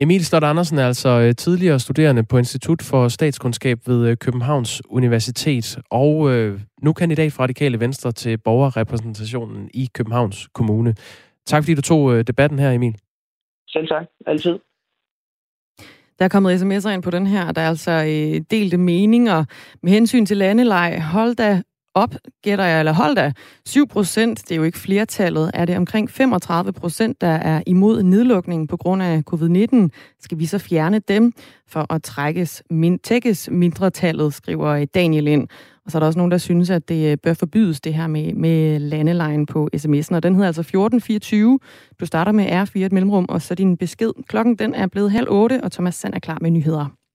[0.00, 4.82] Emil Stott Andersen er altså øh, tidligere studerende på Institut for Statskundskab ved øh, Københavns
[4.88, 10.94] Universitet, og øh, nu kandidat fra Radikale Venstre til borgerrepræsentationen i Københavns Kommune.
[11.46, 12.96] Tak fordi du tog debatten her, Emil.
[13.68, 14.06] Selv tak.
[14.26, 14.58] Altid.
[16.18, 17.52] Der er kommet sms'er ind på den her.
[17.52, 19.44] Der er altså øh, delte meninger
[19.82, 20.98] med hensyn til landelej.
[20.98, 21.62] Hold da
[21.96, 23.32] op, gætter jeg, eller hold da,
[23.66, 28.02] 7 procent, det er jo ikke flertallet, er det omkring 35 procent, der er imod
[28.02, 29.88] nedlukningen på grund af covid-19.
[30.20, 31.32] Skal vi så fjerne dem
[31.68, 35.48] for at trækkes, min, tækkes mindretallet, skriver Daniel ind.
[35.84, 38.06] Og så er der også nogen, der synes, at det øh, bør forbydes, det her
[38.06, 40.14] med, med landelejen på sms'en.
[40.14, 41.58] Og den hedder altså 1424.
[42.00, 44.12] Du starter med R4 et mellemrum, og så din besked.
[44.28, 47.05] Klokken den er blevet halv otte, og Thomas Sand er klar med nyheder.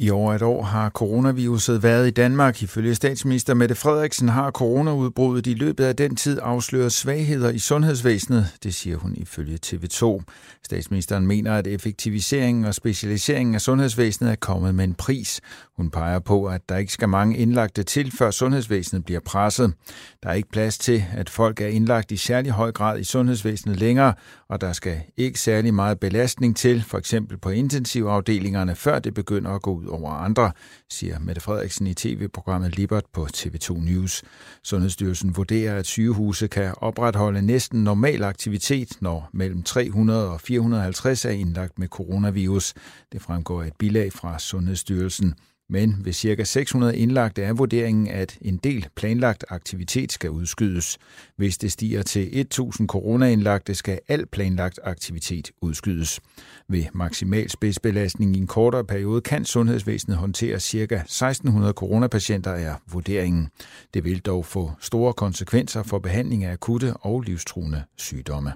[0.00, 2.62] I over et år har coronaviruset været i Danmark.
[2.62, 8.46] Ifølge statsminister Mette Frederiksen har coronaudbruddet i løbet af den tid afsløret svagheder i sundhedsvæsenet.
[8.62, 10.22] Det siger hun ifølge TV2.
[10.64, 15.40] Statsministeren mener, at effektiviseringen og specialiseringen af sundhedsvæsenet er kommet med en pris.
[15.78, 19.74] Hun peger på, at der ikke skal mange indlagte til, før sundhedsvæsenet bliver presset.
[20.22, 23.76] Der er ikke plads til, at folk er indlagt i særlig høj grad i sundhedsvæsenet
[23.76, 24.14] længere,
[24.48, 29.50] og der skal ikke særlig meget belastning til, for eksempel på intensivafdelingerne, før det begynder
[29.50, 30.52] at gå ud over andre,
[30.90, 34.22] siger Mette Frederiksen i tv-programmet Libert på TV2 News.
[34.62, 41.30] Sundhedsstyrelsen vurderer, at sygehuse kan opretholde næsten normal aktivitet, når mellem 300 og 450 er
[41.30, 42.74] indlagt med coronavirus.
[43.12, 45.34] Det fremgår af et bilag fra Sundhedsstyrelsen.
[45.70, 46.44] Men ved ca.
[46.44, 50.98] 600 indlagte er vurderingen, at en del planlagt aktivitet skal udskydes.
[51.36, 56.20] Hvis det stiger til 1000 coronaindlagte, skal al planlagt aktivitet udskydes.
[56.68, 60.94] Ved maksimal spidsbelastning i en kortere periode kan sundhedsvæsenet håndtere ca.
[60.94, 63.48] 1600 coronapatienter er vurderingen.
[63.94, 68.52] Det vil dog få store konsekvenser for behandling af akutte og livstruende sygdomme.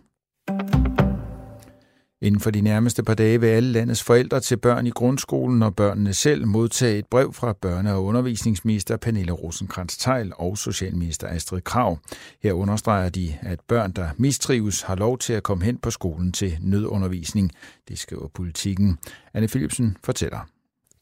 [2.23, 5.77] Inden for de nærmeste par dage vil alle landets forældre til børn i grundskolen og
[5.77, 11.61] børnene selv modtage et brev fra børne- og undervisningsminister Pernille rosenkrantz teil og socialminister Astrid
[11.61, 11.99] Krav.
[12.43, 16.33] Her understreger de, at børn, der mistrives, har lov til at komme hen på skolen
[16.33, 17.51] til nødundervisning.
[17.89, 18.99] Det skriver politikken.
[19.35, 20.49] Anne Philipsen fortæller.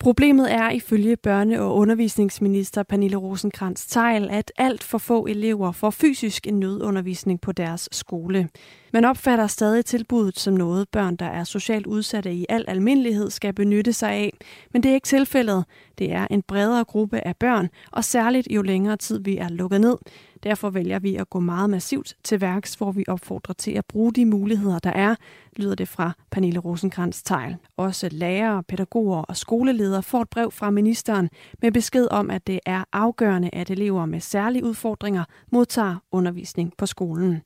[0.01, 5.91] Problemet er ifølge børne- og undervisningsminister Pernille rosenkrantz teil at alt for få elever får
[5.91, 8.49] fysisk en nødundervisning på deres skole.
[8.93, 13.53] Man opfatter stadig tilbuddet som noget, børn, der er socialt udsatte i al almindelighed, skal
[13.53, 14.33] benytte sig af.
[14.73, 15.65] Men det er ikke tilfældet.
[15.99, 19.81] Det er en bredere gruppe af børn, og særligt jo længere tid vi er lukket
[19.81, 19.97] ned.
[20.43, 24.13] Derfor vælger vi at gå meget massivt til værks, hvor vi opfordrer til at bruge
[24.13, 25.15] de muligheder, der er,
[25.57, 30.71] lyder det fra Pernille rosenkrantz tegl Også lærere, pædagoger og skoleledere får et brev fra
[30.71, 31.31] ministeren
[31.63, 36.87] med besked om, at det er afgørende, at elever med særlige udfordringer modtager undervisning på
[36.87, 37.43] skolen.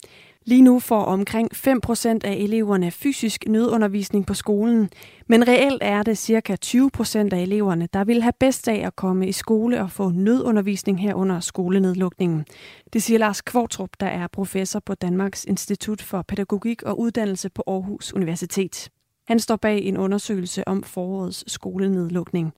[0.46, 4.90] Lige nu får omkring 5% af eleverne fysisk nødundervisning på skolen,
[5.26, 6.57] men reelt er det ca.
[6.64, 11.00] 20% af eleverne, der vil have bedst af at komme i skole og få nødundervisning
[11.00, 12.44] her under skolenedlukningen.
[12.92, 17.62] Det siger Lars Kvartrup, der er professor på Danmarks Institut for Pædagogik og Uddannelse på
[17.66, 18.90] Aarhus Universitet.
[19.26, 22.52] Han står bag en undersøgelse om forårets skolenedlukning.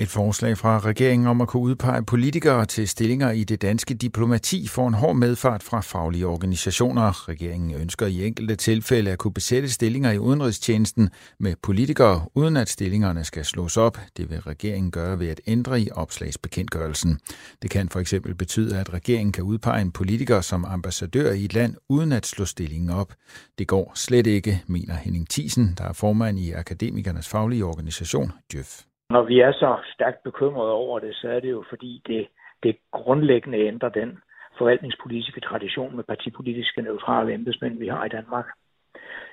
[0.00, 4.68] Et forslag fra regeringen om at kunne udpege politikere til stillinger i det danske diplomati
[4.68, 7.28] får en hård medfart fra faglige organisationer.
[7.28, 12.68] Regeringen ønsker i enkelte tilfælde at kunne besætte stillinger i udenrigstjenesten med politikere, uden at
[12.68, 13.98] stillingerne skal slås op.
[14.16, 17.18] Det vil regeringen gøre ved at ændre i opslagsbekendtgørelsen.
[17.62, 21.54] Det kan for eksempel betyde, at regeringen kan udpege en politiker som ambassadør i et
[21.54, 23.14] land, uden at slå stillingen op.
[23.58, 28.89] Det går slet ikke, mener Henning Thiesen, der er formand i Akademikernes faglige organisation, Djøf.
[29.10, 32.28] Når vi er så stærkt bekymrede over det, så er det jo fordi, det,
[32.62, 34.18] det grundlæggende ændrer den
[34.58, 38.46] forvaltningspolitiske tradition med partipolitiske neutrale embedsmænd, vi har i Danmark.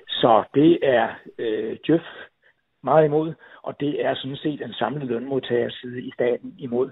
[0.08, 2.06] Så det er øh, Djøf
[2.82, 6.90] meget imod, og det er sådan set en samlet lønmodtagerside i staten imod.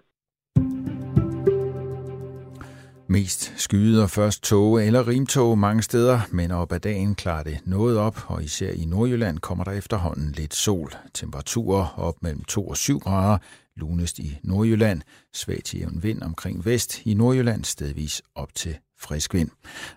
[3.09, 7.99] Mest skyder først tåge eller rimtåge mange steder, men op ad dagen klarer det noget
[7.99, 10.93] op, og især i Nordjylland kommer der efterhånden lidt sol.
[11.15, 13.39] Temperaturer op mellem 2 og 7 grader,
[13.77, 15.03] lunest i Nordjylland,
[15.35, 19.51] svag til jævn vind omkring vest, i Nordjylland stedvis op til frisk vind.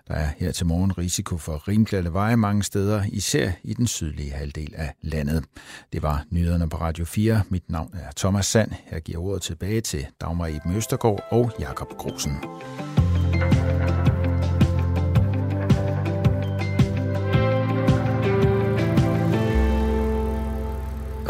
[0.08, 4.30] Der er her til morgen risiko for rimglatte veje mange steder, især i den sydlige
[4.30, 5.44] halvdel af landet.
[5.92, 7.42] Det var nyhederne på Radio 4.
[7.48, 8.72] Mit navn er Thomas Sand.
[8.90, 12.36] Jeg giver ordet tilbage til Dagmar Eben Østergaard og Jakob Grosen.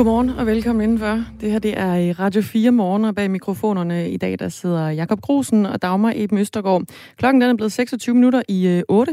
[0.00, 1.24] Godmorgen og velkommen indenfor.
[1.40, 4.88] Det her det er øh, Radio 4 morgen, og bag mikrofonerne i dag, der sidder
[4.88, 6.82] Jakob Grusen og Dagmar Eben Østergaard.
[7.16, 9.12] Klokken den er blevet 26 minutter i øh, 8.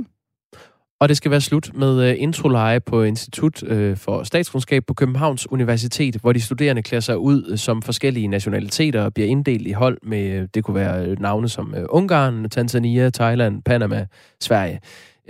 [0.99, 3.63] Og det skal være slut med øh, introleje på Institut
[3.95, 9.13] for Statskundskab på Københavns Universitet, hvor de studerende klæder sig ud som forskellige nationaliteter og
[9.13, 14.05] bliver inddelt i hold med, det kunne være navne som Ungarn, Tanzania, Thailand, Panama,
[14.41, 14.79] Sverige.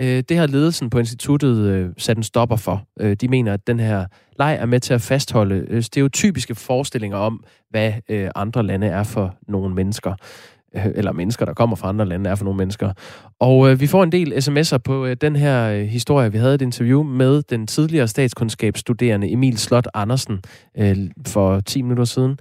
[0.02, 2.82] Uh, det har ledelsen på instituttet uh, sat en stopper for.
[3.02, 4.06] Uh, de mener, at den her
[4.38, 9.02] leg er med til at fastholde uh, stereotypiske forestillinger om, hvad uh, andre lande er
[9.02, 10.14] for nogle mennesker.
[10.76, 12.92] øh, eller mennesker, der kommer fra andre lande, er for nogle mennesker.
[13.40, 16.32] Og øh, vi får en del sms'er på øh, den her øh, historie.
[16.32, 20.38] Vi havde et interview med den tidligere statskundskabsstuderende Emil Slot Andersen
[20.78, 22.38] øh, for 10 minutter siden.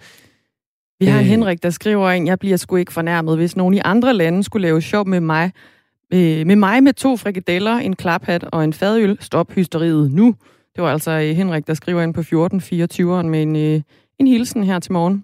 [1.00, 3.80] Vi har øh, Henrik, der skriver ind, jeg bliver sgu ikke fornærmet, hvis nogen i
[3.86, 5.52] andre lande skulle lave sjov med mig.
[6.14, 9.18] Øh, med mig med to frikadeller, en klaphat og en fadøl.
[9.20, 10.36] Stop hysteriet nu.
[10.76, 13.82] Det var altså øh, Henrik, der skriver ind på 1424'eren med en, øh,
[14.20, 15.24] en hilsen her til morgen.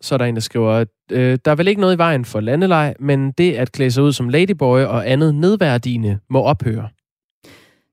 [0.00, 2.24] Så er der en, der skriver, at øh, der er vel ikke noget i vejen
[2.24, 6.88] for landeleg, men det at klæde sig ud som ladyboy og andet nedværdigende må ophøre.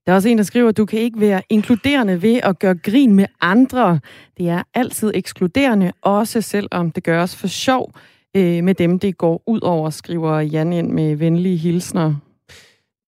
[0.06, 2.76] Der er også en, der skriver, at du kan ikke være inkluderende ved at gøre
[2.76, 4.00] grin med andre.
[4.38, 7.92] Det er altid ekskluderende, også selvom det gøres for sjov
[8.36, 12.16] øh, med dem, det går ud over, skriver Jan ind med venlige hilsner.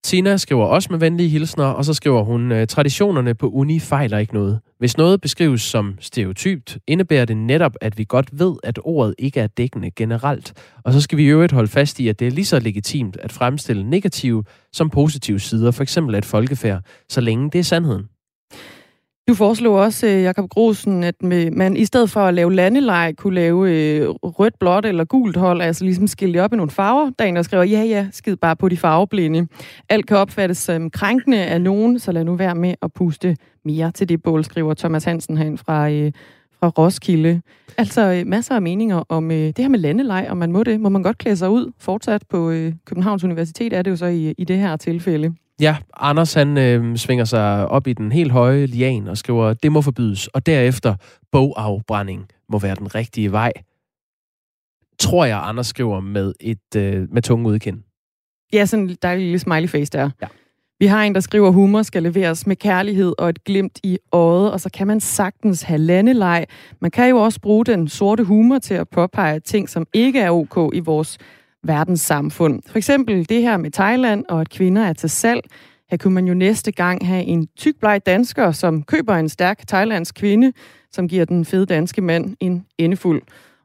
[0.03, 4.17] Tina skriver også med venlige hilsner, og så skriver hun, øh, traditionerne på uni fejler
[4.17, 4.59] ikke noget.
[4.79, 9.39] Hvis noget beskrives som stereotypt, indebærer det netop, at vi godt ved, at ordet ikke
[9.39, 10.53] er dækkende generelt.
[10.83, 13.17] Og så skal vi i øvrigt holde fast i, at det er lige så legitimt
[13.17, 18.10] at fremstille negative som positive sider, for eksempel et folkefærd, så længe det er sandheden.
[19.27, 23.35] Du foreslog også, øh, Jakob Grosen, at man i stedet for at lave landeleg, kunne
[23.35, 27.11] lave øh, rødt, blåt eller gult hold, altså ligesom skille op i nogle farver.
[27.19, 29.47] Der er en, der skriver, ja, ja, skid bare på de farveblinde.
[29.89, 33.91] Alt kan opfattes som krænkende af nogen, så lad nu være med at puste mere
[33.91, 36.11] til det bål, skriver Thomas Hansen herinde fra, øh,
[36.59, 37.41] fra Roskilde.
[37.77, 40.79] Altså øh, masser af meninger om øh, det her med landeleg, om man må det.
[40.79, 42.53] Må man godt klæde sig ud fortsat på
[42.85, 45.33] Københavns Universitet, er det jo så i, i det her tilfælde.
[45.61, 49.71] Ja, Anders han øh, svinger sig op i den helt høje lian og skriver, det
[49.71, 50.95] må forbydes, og derefter
[51.31, 53.51] bogafbrænding må være den rigtige vej.
[54.99, 57.79] Tror jeg, Anders skriver med et øh, med tunge udkend.
[58.53, 60.09] Ja, sådan en dejlig lille smiley face der.
[60.21, 60.27] Ja.
[60.79, 64.51] Vi har en, der skriver, humor skal leveres med kærlighed og et glimt i øjet,
[64.51, 66.45] og så kan man sagtens have landeleg.
[66.79, 70.31] Man kan jo også bruge den sorte humor til at påpege ting, som ikke er
[70.31, 71.17] ok i vores
[71.63, 72.61] verdenssamfund.
[72.67, 75.41] For eksempel det her med Thailand og at kvinder er til salg.
[75.89, 80.15] Her kunne man jo næste gang have en tyk dansker, som køber en stærk thailandsk
[80.15, 80.53] kvinde,
[80.91, 83.21] som giver den fede danske mand en endefuld.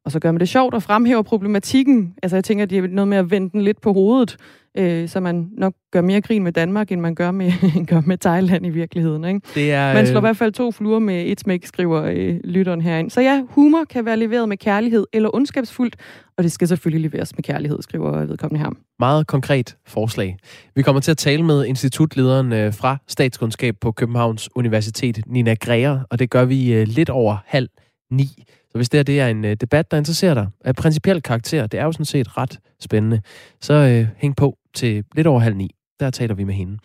[0.07, 2.15] Og så gør man det sjovt og fremhæver problematikken.
[2.23, 4.37] Altså jeg tænker, at det er noget med at vende den lidt på hovedet
[4.77, 7.53] øh, så man nok gør mere grin med Danmark, end man gør med,
[7.91, 9.25] gør med Thailand i virkeligheden.
[9.25, 9.41] Ikke?
[9.55, 10.21] Det er, man slår øh...
[10.21, 13.11] i hvert fald to fluer med et smæk, skriver øh, lytteren herind.
[13.11, 15.97] Så ja, humor kan være leveret med kærlighed eller ondskabsfuldt,
[16.39, 18.71] og det skal selvfølgelig leveres med kærlighed, skriver vedkommende her.
[18.99, 20.37] Meget konkret forslag.
[20.75, 26.01] Vi kommer til at tale med institutlederen øh, fra Statskundskab på Københavns Universitet, Nina Greer,
[26.11, 27.69] og det gør vi øh, lidt over halv
[28.11, 28.45] ni.
[28.77, 31.67] Så hvis det, her, det er en øh, debat, der interesserer dig af principiel karakter,
[31.67, 33.21] det er jo sådan set ræt spændende,
[33.61, 35.71] så øh, hæng på til lidt over halv ni.
[36.01, 36.79] Der taler vi med hende.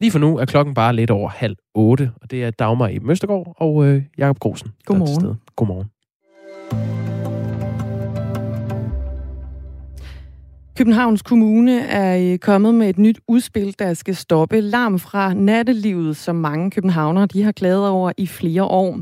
[0.00, 2.98] Lige for nu er klokken bare lidt over halv otte, og det er Dagmar i
[2.98, 4.70] Møstergaard og øh, Jakob Grosen.
[4.84, 5.40] Godmorgen.
[5.56, 5.86] Godmorgen.
[10.76, 16.16] Københavns Kommune er øh, kommet med et nyt udspil, der skal stoppe larm fra nattelivet,
[16.16, 19.00] som mange københavnere de har klaget over i flere år.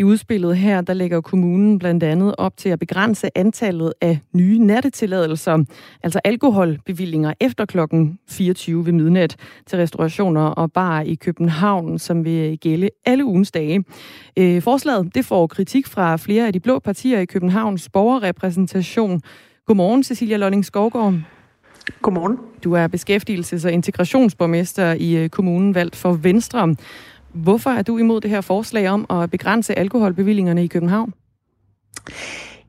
[0.00, 4.58] I udspillet her, der lægger kommunen blandt andet op til at begrænse antallet af nye
[4.58, 5.64] nattetilladelser,
[6.02, 12.58] altså alkoholbevillinger efter klokken 24 ved midnat til restaurationer og bar i København, som vil
[12.58, 13.84] gælde alle ugens dage.
[14.36, 19.20] Øh, forslaget det får kritik fra flere af de blå partier i Københavns borgerrepræsentation.
[19.66, 21.14] Godmorgen, Cecilia Lolling Skovgaard.
[22.02, 22.38] Godmorgen.
[22.64, 26.74] Du er beskæftigelses- og integrationsborgmester i øh, kommunen valgt for Venstre.
[27.32, 31.14] Hvorfor er du imod det her forslag om at begrænse alkoholbevillingerne i København?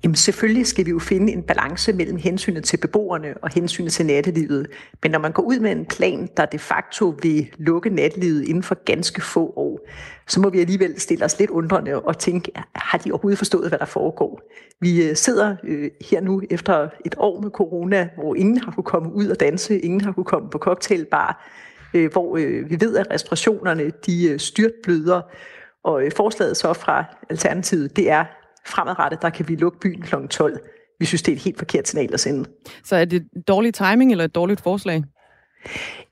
[0.04, 4.06] Jamen selvfølgelig skal vi jo finde en balance mellem hensynet til beboerne og hensynet til
[4.06, 4.68] nattelivet.
[5.04, 8.64] Men når man går ud med en plan, der de facto vil lukke nattelivet inden
[8.64, 9.80] for ganske få år,
[10.28, 13.80] så må vi alligevel stille os lidt undrende og tænke, har de overhovedet forstået, hvad
[13.80, 14.42] der foregår?
[14.82, 18.84] Vi øh, sidder øh, her nu efter et år med corona, hvor ingen har kunne
[18.84, 21.46] komme ud og danse, ingen har kunne komme på cocktailbar,
[21.94, 25.22] øh, hvor øh, vi ved, at restaurationerne de øh, styrtbløder.
[25.84, 28.26] Og øh, forslaget så fra Alternativet, det er
[28.66, 30.16] fremadrettet, der kan vi lukke byen kl.
[30.30, 30.60] 12.
[31.00, 32.50] Vi synes, det er et helt forkert signal at sende.
[32.84, 35.04] Så er det dårlig timing eller et dårligt forslag?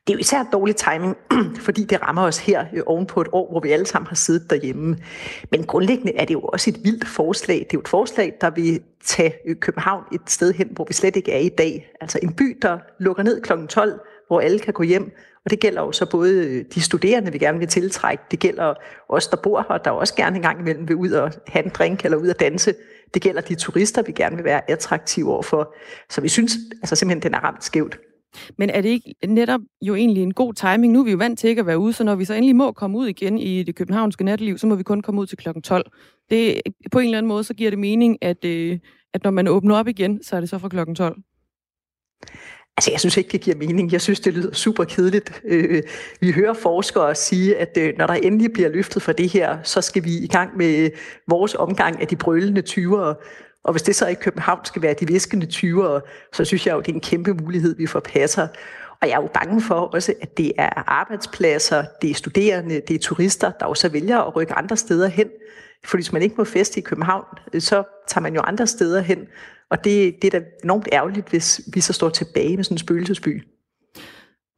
[0.08, 1.18] Det er jo især dårlig timing,
[1.66, 4.16] fordi det rammer os her øh, oven på et år, hvor vi alle sammen har
[4.16, 4.98] siddet derhjemme.
[5.52, 7.56] Men grundlæggende er det jo også et vildt forslag.
[7.58, 10.94] Det er jo et forslag, der vil tage øh, København et sted hen, hvor vi
[10.94, 11.92] slet ikke er i dag.
[12.02, 13.54] Altså en by, der lukker ned kl.
[13.70, 15.12] 12, hvor alle kan gå hjem,
[15.46, 18.74] og det gælder jo så både øh, de studerende, vi gerne vil tiltrække, det gælder
[19.10, 21.72] os, der bor her, der også gerne en gang imellem vil ud og have en
[21.72, 22.74] drink eller ud og danse.
[23.14, 25.76] Det gælder de turister, vi gerne vil være attraktive overfor.
[26.10, 28.00] Så vi synes altså simpelthen, den er ramt skævt.
[28.58, 30.94] Men er det ikke netop jo egentlig en god timing?
[30.94, 32.56] Nu er vi jo vant til ikke at være ude, så når vi så endelig
[32.56, 35.38] må komme ud igen i det københavnske natteliv, så må vi kun komme ud til
[35.38, 35.92] klokken 12.
[36.30, 36.62] Det,
[36.92, 38.80] på en eller anden måde, så giver det mening, at, øh,
[39.14, 41.18] at når man åbner op igen, så er det så fra klokken 12.
[42.78, 43.92] Altså, jeg synes ikke, det giver mening.
[43.92, 45.42] Jeg synes, det lyder super kedeligt.
[45.46, 45.84] Øh,
[46.20, 49.82] vi hører forskere sige, at øh, når der endelig bliver løftet for det her, så
[49.82, 50.90] skal vi i gang med
[51.28, 53.14] vores omgang af de brølende 20'ere.
[53.64, 56.80] Og hvis det så i København skal være de viskende 20'ere, så synes jeg jo,
[56.80, 58.48] det er en kæmpe mulighed, vi forpasser.
[59.02, 62.96] Og jeg er jo bange for også, at det er arbejdspladser, det er studerende, det
[62.96, 65.28] er turister, der også vælger at rykke andre steder hen.
[65.86, 69.02] For hvis man ikke må feste i København, øh, så tager man jo andre steder
[69.02, 69.20] hen.
[69.72, 72.80] Og det, det er da enormt ærgerligt, hvis vi så står tilbage med sådan en
[72.80, 73.48] spøgelsesby.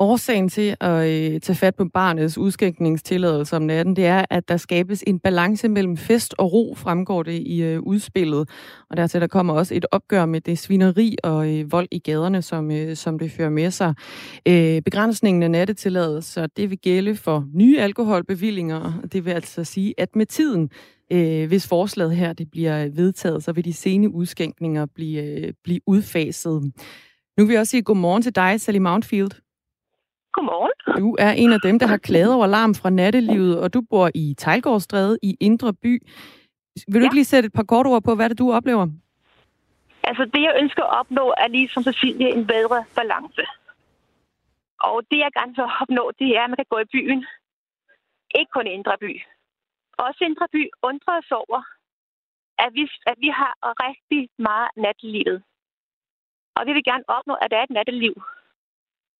[0.02, 4.58] Årsagen til at øh, tage fat på barnets udskænkningstilladelse om natten, det er, at der
[4.58, 8.50] skabes en balance mellem fest og ro, fremgår det i øh, udspillet.
[8.90, 12.42] Og dertil der kommer også et opgør med det svineri og øh, vold i gaderne,
[12.42, 13.94] som, øh, som det fører med sig.
[14.46, 19.02] Øh, begrænsningen af nattetilladelser, det vil gælde for nye alkoholbevillinger.
[19.12, 20.70] Det vil altså sige, at med tiden,
[21.12, 25.54] øh, hvis forslaget her det bliver øh, vedtaget, så vil de sene udskænkninger blive, øh,
[25.64, 26.72] blive udfaset.
[27.38, 29.49] Nu vil jeg også sige godmorgen til dig, Sally Mountfield.
[30.34, 30.72] Godmorgen.
[31.04, 34.10] Du er en af dem, der har klaget over larm fra nattelivet, og du bor
[34.16, 35.94] i Tejlgårdsstræde i Indre By.
[36.88, 37.06] Vil du ja.
[37.06, 38.88] ikke lige sætte et par kort ord på, hvad det du oplever?
[40.04, 43.44] Altså, det jeg ønsker at opnå, er ligesom Cecilie en bedre balance.
[44.80, 47.26] Og det jeg gerne vil opnå, det er, at man kan gå i byen.
[48.40, 49.22] Ikke kun i Indre By.
[50.06, 51.60] Også Indre By undrer os over,
[52.66, 53.54] at vi, at vi har
[53.88, 55.44] rigtig meget nattelivet.
[56.58, 58.16] Og vi vil gerne opnå, at der er et natteliv,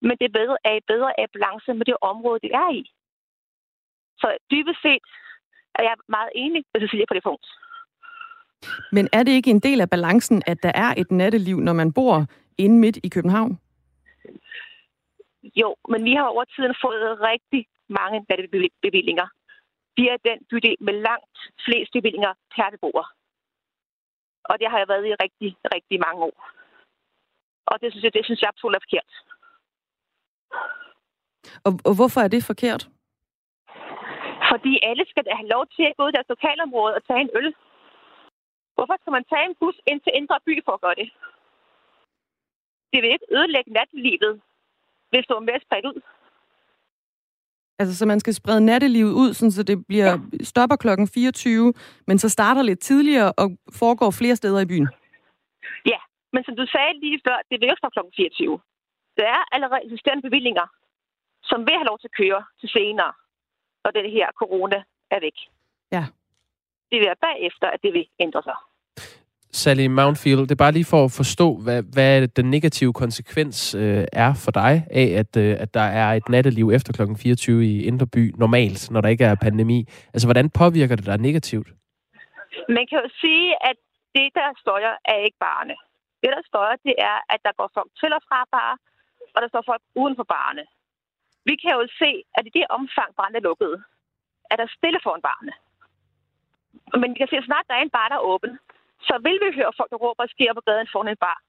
[0.02, 2.82] men det er bedre, er bedre af balance med det område, det er i.
[4.22, 5.06] Så dybest set
[5.76, 7.46] er jeg meget enig med Cecilia på det punkt.
[8.92, 11.94] Men er det ikke en del af balancen, at der er et natteliv, når man
[11.94, 12.26] bor
[12.58, 13.60] inde midt i København?
[15.62, 19.28] Jo, men vi har over tiden fået rigtig mange nattebevillinger.
[19.98, 23.08] Vi er den bydel med langt flest bevillinger per beboer.
[24.50, 26.38] Og det har jeg været i rigtig, rigtig mange år.
[27.66, 29.12] Og det synes jeg, det synes jeg absolut er forkert.
[31.66, 32.84] Og, og hvorfor er det forkert?
[34.52, 37.22] Fordi alle skal da have lov til at gå ud i deres lokalområde og tage
[37.26, 37.50] en øl.
[38.76, 41.10] Hvorfor skal man tage en bus ind til Indre By for at gøre det?
[42.92, 44.34] Det vil ikke ødelægge nattelivet,
[45.12, 46.00] hvis du er mere spredt ud.
[47.80, 50.44] Altså, så man skal sprede nattelivet ud, sådan, så det bliver ja.
[50.44, 51.74] stopper klokken 24,
[52.08, 53.48] men så starter lidt tidligere og
[53.82, 54.88] foregår flere steder i byen?
[55.86, 56.00] Ja,
[56.34, 58.60] men som du sagde lige før, det vil jo stoppe klokken 24.
[59.20, 60.68] Der er allerede eksisterende bevillinger,
[61.50, 63.14] som vil have lov til at køre til senere,
[63.84, 64.80] når den her corona
[65.16, 65.38] er væk.
[65.96, 66.04] Ja.
[66.90, 68.58] Det vil være bagefter, at det vil ændre sig.
[69.52, 74.06] Sally Mountfield, det er bare lige for at forstå, hvad, hvad den negative konsekvens øh,
[74.14, 77.02] er for dig af, at, øh, at der er et natteliv efter kl.
[77.22, 79.80] 24 i Indre By normalt, når der ikke er pandemi.
[80.14, 81.68] Altså, hvordan påvirker det dig negativt?
[82.78, 83.78] Man kan jo sige, at
[84.16, 85.76] det, der støjer, er ikke barne.
[86.22, 88.76] Det, der støjer, det er, at der går folk til og fra bare,
[89.34, 90.64] og der står folk uden for barne.
[91.50, 93.74] Vi kan jo se, at i det omfang, barnet er lukket,
[94.52, 95.54] er der stille foran barne.
[97.02, 98.54] Men vi kan se, at snart der er en bar, der er åben,
[99.08, 101.40] så vil vi høre folk, der råber og sker på gaden foran en bar.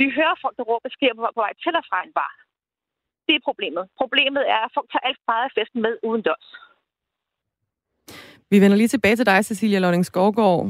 [0.00, 2.32] Vi hører folk, der råber og sker på, på vej til og fra en bar.
[3.26, 3.84] Det er problemet.
[4.00, 6.48] Problemet er, at folk tager alt meget af festen med uden dørs.
[8.52, 10.66] Vi vender lige tilbage til dig, Cecilia Lodding Skovgaard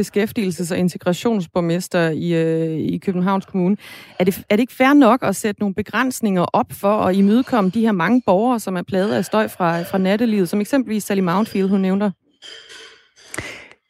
[0.00, 3.76] beskæftigelses- og integrationsborgmester i, øh, i Københavns Kommune.
[4.18, 7.70] Er det, er det ikke fair nok at sætte nogle begrænsninger op for at imødekomme
[7.70, 11.20] de her mange borgere, som er plaget af støj fra, fra nattelivet, som eksempelvis Sally
[11.20, 12.10] Mountfield, hun nævner?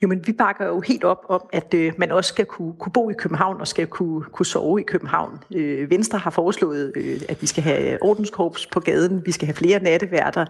[0.02, 2.92] Jo, men vi bakker jo helt op om, at øh, man også skal kunne, kunne
[2.92, 5.38] bo i København og skal kunne, kunne sove i København.
[5.54, 9.54] Øh, Venstre har foreslået, øh, at vi skal have ordenskorps på gaden, vi skal have
[9.54, 10.46] flere natteværter.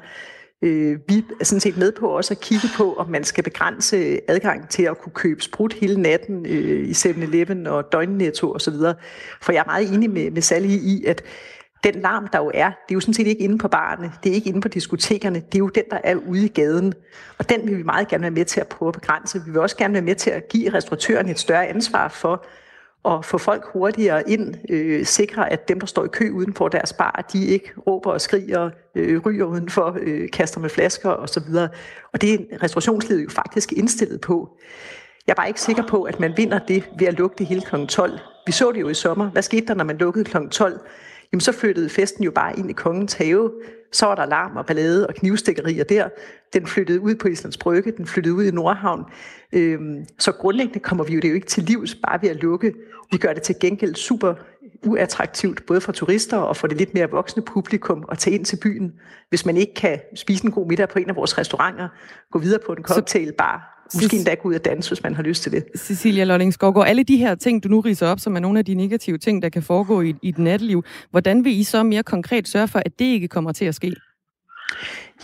[0.62, 4.20] Øh, vi er sådan set med på også at kigge på, om man skal begrænse
[4.30, 8.74] adgang til at kunne købe sprut hele natten øh, i 7-Eleven og døgnnetto osv.
[9.42, 11.22] For jeg er meget enig med, med Sally i, at
[11.84, 14.30] den larm, der jo er, det er jo sådan set ikke inde på barne, det
[14.30, 16.94] er ikke inde på diskotekerne, det er jo den, der er ude i gaden.
[17.38, 19.42] Og den vil vi meget gerne være med til at prøve at begrænse.
[19.44, 22.46] Vi vil også gerne være med til at give restauratøren et større ansvar for
[23.04, 26.68] at få folk hurtigere ind, øh, sikre, at dem, der står i kø uden for
[26.68, 31.54] deres bar, de ikke råber og skriger, øh, ryger udenfor, øh, kaster med flasker osv.
[32.12, 34.48] Og det er restaurationslivet jo faktisk indstillet på.
[35.26, 37.60] Jeg er bare ikke sikker på, at man vinder det ved at lukke det hele
[37.60, 37.86] kl.
[37.86, 38.18] 12.
[38.46, 39.30] Vi så det jo i sommer.
[39.30, 40.36] Hvad skete der, når man lukkede kl.
[40.50, 40.80] 12?
[41.32, 43.52] Jamen så flyttede festen jo bare ind i kongens have.
[43.92, 46.08] Så var der larm og ballade og knivstikkerier der.
[46.52, 49.04] Den flyttede ud på Islands Brygge, den flyttede ud i Nordhavn.
[49.52, 52.74] Øhm, så grundlæggende kommer vi jo det jo ikke til livs bare ved at lukke.
[53.12, 54.34] Vi gør det til gengæld super
[54.86, 58.56] uattraktivt, både for turister og for det lidt mere voksne publikum at tage ind til
[58.62, 58.92] byen.
[59.28, 61.88] Hvis man ikke kan spise en god middag på en af vores restauranter,
[62.30, 65.42] gå videre på en cocktailbar Måske endda gå ud og danse, hvis man har lyst
[65.42, 65.64] til det.
[65.76, 68.74] Cecilia Lollings alle de her ting, du nu riser op, som er nogle af de
[68.74, 72.48] negative ting, der kan foregå i, i et natteliv, hvordan vil I så mere konkret
[72.48, 73.94] sørge for, at det ikke kommer til at ske?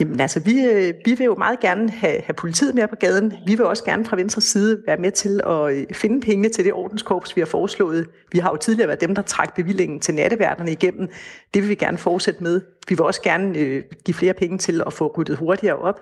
[0.00, 3.32] Jamen altså, vi, øh, vi vil jo meget gerne have, have politiet mere på gaden.
[3.46, 6.64] Vi vil også gerne fra Venstres side være med til at øh, finde penge til
[6.64, 8.06] det ordenskorps, vi har foreslået.
[8.32, 11.08] Vi har jo tidligere været dem, der trak bevillingen til natteværterne igennem.
[11.54, 12.60] Det vil vi gerne fortsætte med.
[12.88, 16.00] Vi vil også gerne øh, give flere penge til at få ryddet hurtigere op.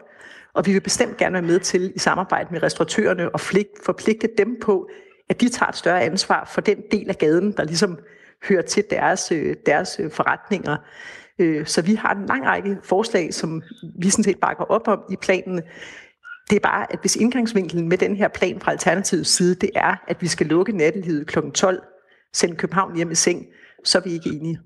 [0.55, 3.40] Og vi vil bestemt gerne være med til i samarbejde med restauratørerne og
[3.84, 4.88] forpligte dem på,
[5.28, 7.98] at de tager et større ansvar for den del af gaden, der ligesom
[8.48, 10.76] hører til deres, øh, deres øh, forretninger.
[11.38, 13.62] Øh, så vi har en lang række forslag, som
[13.98, 15.62] vi sådan set bakker op om i planen.
[16.50, 20.05] Det er bare, at hvis indgangsvinkelen med den her plan fra Alternativets side, det er,
[20.09, 21.38] at vi skal lukke nattelivet kl.
[21.55, 21.82] 12,
[22.32, 23.46] sende København hjem i seng,
[23.84, 24.61] så er vi ikke enige.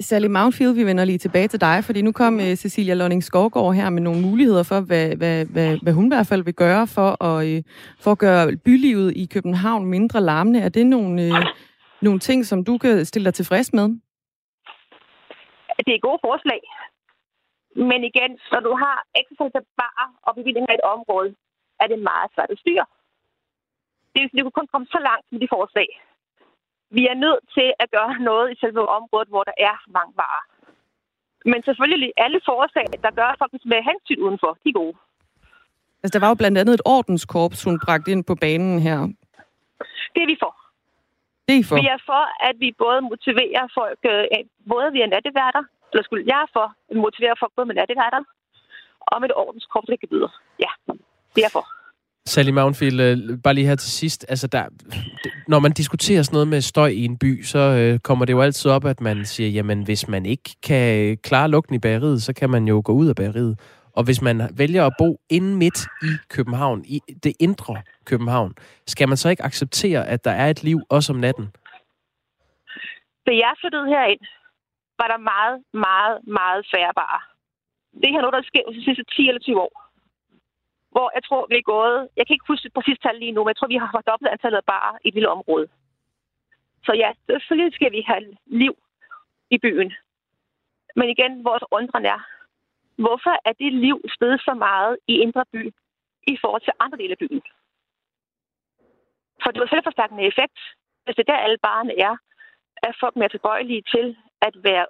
[0.00, 3.74] Sally Mountfield, vi vender lige tilbage til dig, fordi nu kom uh, Cecilia Lonning Skovgaard
[3.74, 6.86] her med nogle muligheder for, hvad, hvad, hvad, hvad hun i hvert fald vil gøre
[6.86, 7.62] for at, uh,
[8.00, 10.60] for at gøre bylivet i København mindre larmende.
[10.60, 11.38] Er det nogle, uh,
[12.00, 13.88] nogle ting, som du kan stille dig tilfreds med?
[15.86, 16.60] Det er gode forslag.
[17.90, 21.34] Men igen, når du har ekstra bare og bevillinger i et område,
[21.80, 22.86] er det meget svært at styre.
[24.14, 25.88] Det du kan kun komme så langt med de forslag.
[26.90, 30.44] Vi er nødt til at gøre noget i selve området, hvor der er mange varer.
[31.44, 34.96] Men selvfølgelig, alle forslag, der gør faktisk med hensyn udenfor, de er gode.
[36.02, 38.98] Altså, der var jo blandt andet et ordenskorps, hun bragte ind på banen her.
[40.14, 40.52] Det er vi for.
[41.48, 41.76] Det er for?
[41.80, 44.24] Vi er for, at vi både motiverer folk, øh,
[44.72, 48.22] både via natteværter, eller skulle jeg er for, at motivere folk både med natteværter,
[49.00, 50.28] og med et ordenskorps, der kan byde.
[50.64, 50.70] Ja,
[51.34, 51.66] det er for.
[52.26, 54.26] Sally Mountfield, øh, bare lige her til sidst.
[54.28, 54.64] Altså der,
[55.48, 58.40] når man diskuterer sådan noget med støj i en by, så øh, kommer det jo
[58.40, 62.22] altid op, at man siger, jamen hvis man ikke kan øh, klare lugten i bageriet,
[62.22, 63.60] så kan man jo gå ud af bageriet.
[63.96, 68.54] Og hvis man vælger at bo inde midt i København, i det indre København,
[68.86, 71.46] skal man så ikke acceptere, at der er et liv også om natten?
[73.26, 74.20] Da jeg flyttede herind,
[75.00, 77.22] var der meget, meget, meget færre barer.
[78.00, 79.83] Det her er noget, der er sket de sidste 10 eller 20 år
[80.94, 81.98] hvor jeg tror, vi er gået...
[82.16, 84.30] Jeg kan ikke huske det præcis tal lige nu, men jeg tror, vi har fordoblet
[84.34, 85.66] antallet af barer i et lille område.
[86.86, 88.24] Så ja, selvfølgelig skal vi have
[88.62, 88.74] liv
[89.50, 89.90] i byen.
[90.98, 92.20] Men igen, vores undren er,
[93.04, 95.62] hvorfor er det liv stedet så meget i indre by
[96.32, 97.42] i forhold til andre dele af byen?
[99.42, 100.58] For det var selvforstærkende effekt,
[101.04, 102.14] hvis det er der alle barne er,
[102.86, 104.86] er folk mere tilbøjelige til at være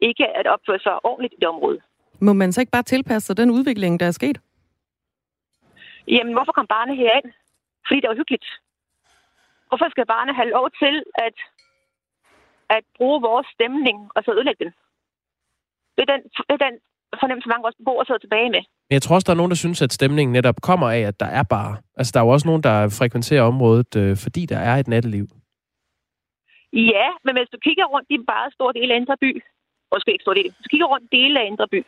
[0.00, 1.78] ikke at opføre sig ordentligt i det område.
[2.20, 4.38] Må man så ikke bare tilpasse sig den udvikling, der er sket?
[6.08, 7.28] Jamen, hvorfor kom barnet herind?
[7.86, 8.46] Fordi det var hyggeligt.
[9.68, 10.94] Hvorfor skal barnet have lov til
[11.26, 11.36] at,
[12.76, 14.72] at bruge vores stemning og så ødelægge den?
[15.96, 16.76] Det er den, det er den
[17.20, 18.62] fornemmelse, mange vores beboere sidder tilbage med.
[18.88, 21.20] Men jeg tror også, der er nogen, der synes, at stemningen netop kommer af, at
[21.20, 21.76] der er bare.
[21.98, 25.26] Altså, der er jo også nogen, der frekventerer området, øh, fordi der er et natteliv.
[26.72, 29.42] Ja, men hvis du kigger rundt i bare stor del af Indre By,
[29.94, 31.80] måske ikke stor del, hvis du kigger rundt dele af Indre By,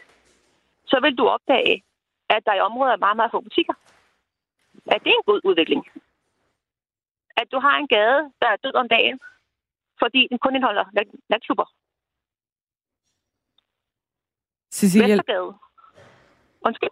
[0.86, 1.82] så vil du opdage,
[2.30, 3.74] at der i området er meget, meget få butikker
[4.94, 5.82] at det er en god udvikling.
[7.36, 9.18] At du har en gade, der er død om dagen,
[10.02, 10.84] fordi den kun indeholder
[11.30, 11.68] natklubber.
[14.72, 15.14] Cecilia...
[15.14, 15.54] Vestergade.
[16.66, 16.90] Undskyld.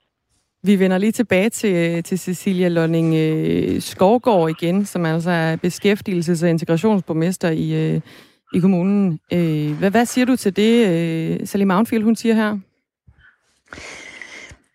[0.62, 6.44] Vi vender lige tilbage til, til Cecilia Lonning øh, Skovgård igen, som altså er beskæftigelses-
[6.44, 8.00] og integrationsborgmester i, øh,
[8.54, 9.20] i kommunen.
[9.32, 12.58] Øh, hvad, hvad siger du til det, øh, Sally Mountfield, hun siger her?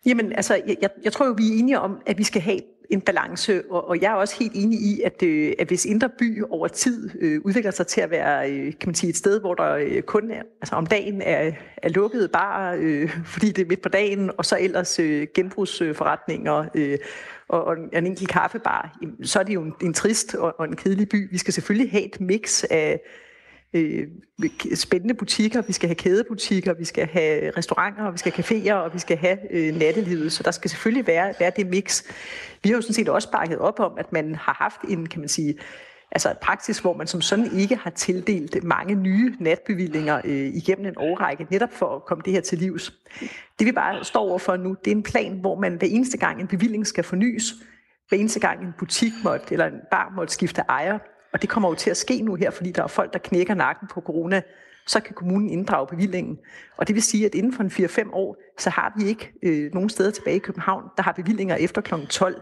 [0.06, 2.60] Jamen, altså, jeg, jeg tror jo, vi er enige om, at vi skal have
[2.90, 6.10] en balance, og, og jeg er også helt enig i, at, øh, at hvis indre
[6.20, 9.40] by over tid øh, udvikler sig til at være øh, kan man sige, et sted,
[9.40, 13.62] hvor der øh, kun er, altså om dagen er, er lukket bare, øh, fordi det
[13.62, 16.98] er midt på dagen, og så ellers øh, genbrugsforretninger øh,
[17.48, 20.76] og, og en enkelt kaffebar, så er det jo en, en trist og, og en
[20.76, 21.32] kedelig by.
[21.32, 23.00] Vi skal selvfølgelig have et mix af
[23.74, 24.08] øh,
[24.76, 28.94] spændende butikker, vi skal have kædebutikker, vi skal have restauranter, vi skal have caféer, og
[28.94, 30.32] vi skal have øh, nattelivet.
[30.32, 32.04] Så der skal selvfølgelig være, være det mix.
[32.64, 35.20] Vi har jo sådan set også bakket op om, at man har haft en, kan
[35.20, 35.56] man sige,
[36.12, 40.98] altså praksis, hvor man som sådan ikke har tildelt mange nye natbevillinger øh, igennem en
[40.98, 42.94] årrække, netop for at komme det her til livs.
[43.60, 46.42] Det vi bare står overfor nu, det er en plan, hvor man hver eneste gang
[46.42, 47.54] en bevilling skal fornyes,
[48.10, 51.00] hver eneste gang en butik måtte, eller en bar måtte skifte ejer,
[51.34, 53.54] og det kommer jo til at ske nu her, fordi der er folk, der knækker
[53.54, 54.42] nakken på corona,
[54.88, 56.38] så kan kommunen inddrage bevillingen.
[56.78, 59.74] Og det vil sige, at inden for en 4-5 år, så har vi ikke øh,
[59.74, 61.94] nogen steder tilbage i København, der har bevillinger efter kl.
[62.10, 62.36] 12.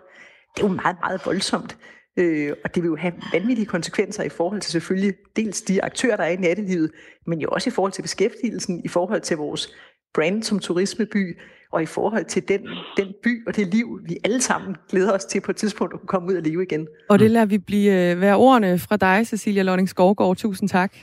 [0.55, 1.77] Det er jo meget, meget voldsomt.
[2.17, 6.15] Øh, og det vil jo have vanvittige konsekvenser i forhold til selvfølgelig dels de aktører,
[6.15, 6.91] der er i nattelivet,
[7.27, 9.75] men jo også i forhold til beskæftigelsen, i forhold til vores
[10.13, 11.37] brand som turismeby,
[11.77, 12.61] og i forhold til den,
[12.97, 15.99] den by og det liv, vi alle sammen glæder os til på et tidspunkt at
[15.99, 16.87] kunne komme ud og leve igen.
[17.09, 20.37] Og det lader vi blive øh, være ordene fra dig, Cecilia Lønning Skovgaard.
[20.37, 20.93] Tusind tak.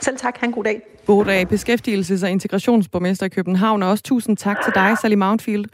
[0.00, 0.38] Selv tak.
[0.38, 0.80] Ha' en god dag.
[1.06, 1.46] God dag.
[1.52, 3.82] Beskæftigelses- og integrationsborgmester i København.
[3.82, 5.64] Og også tusind tak til dig, Sally Mountfield.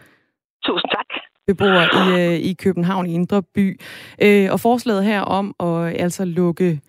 [0.64, 1.06] Tusind tak.
[1.46, 3.80] Beboer i, øh, i København i Indre By.
[4.22, 6.80] Øh, og forslaget her om at altså lukke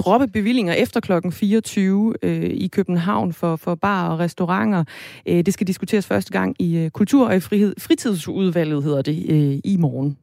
[0.00, 4.84] droppe bevillinger efter klokken 24 øh, i København for, for bar og restauranter.
[5.28, 9.58] Øh, det skal diskuteres første gang i øh, Kultur- og frihed, Fritidsudvalget, hedder det, øh,
[9.64, 10.18] i morgen.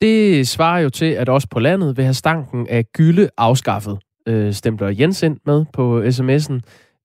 [0.00, 4.52] Det svarer jo til, at også på landet vil have stanken af gylde afskaffet, øh,
[4.52, 6.60] stempler Jens ind med på sms'en.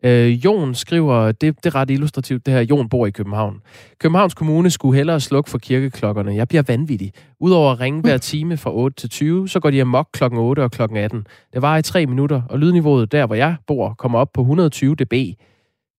[0.05, 3.61] Øh, Jon skriver, det, det er ret illustrativt, det her, Jon bor i København.
[3.99, 6.35] Københavns Kommune skulle hellere slukke for kirkeklokkerne.
[6.35, 7.13] Jeg bliver vanvittig.
[7.39, 10.63] Udover at ringe hver time fra 8 til 20, så går de amok klokken 8
[10.63, 11.27] og klokken 18.
[11.53, 14.95] Det var i tre minutter, og lydniveauet der, hvor jeg bor, kommer op på 120
[14.95, 15.13] dB.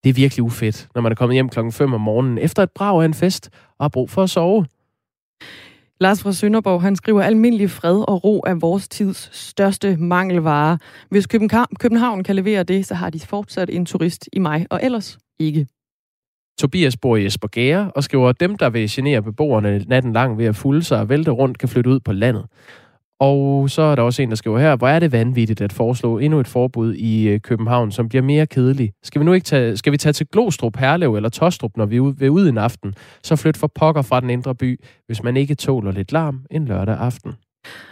[0.05, 2.71] Det er virkelig ufedt, når man er kommet hjem klokken 5 om morgenen efter et
[2.71, 4.67] brag af en fest og har brug for at sove.
[6.03, 10.79] Lars fra Sønderborg, han skriver, almindelig fred og ro er vores tids største mangelvare.
[11.11, 11.27] Hvis
[11.81, 15.67] København kan levere det, så har de fortsat en turist i mig, og ellers ikke.
[16.59, 20.45] Tobias bor i Esbergære og skriver, at dem, der vil genere beboerne natten lang ved
[20.45, 22.45] at fulde sig og vælte rundt, kan flytte ud på landet.
[23.23, 26.19] Og så er der også en, der skriver her, hvor er det vanvittigt at foreslå
[26.19, 28.93] endnu et forbud i øh, København, som bliver mere kedelig.
[29.03, 31.97] Skal vi nu ikke tage, skal vi tage til Glostrup, Herlev eller Tostrup, når vi
[31.97, 35.55] er ude en aften, så flyt for pokker fra den indre by, hvis man ikke
[35.55, 37.33] tåler lidt larm en lørdag aften.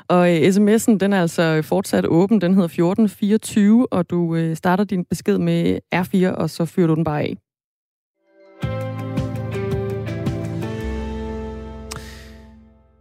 [0.08, 2.40] Og øh, sms'en, den er altså fortsat åben.
[2.40, 6.94] Den hedder 1424, og du øh, starter din besked med R4, og så fyrer du
[6.94, 7.36] den bare af.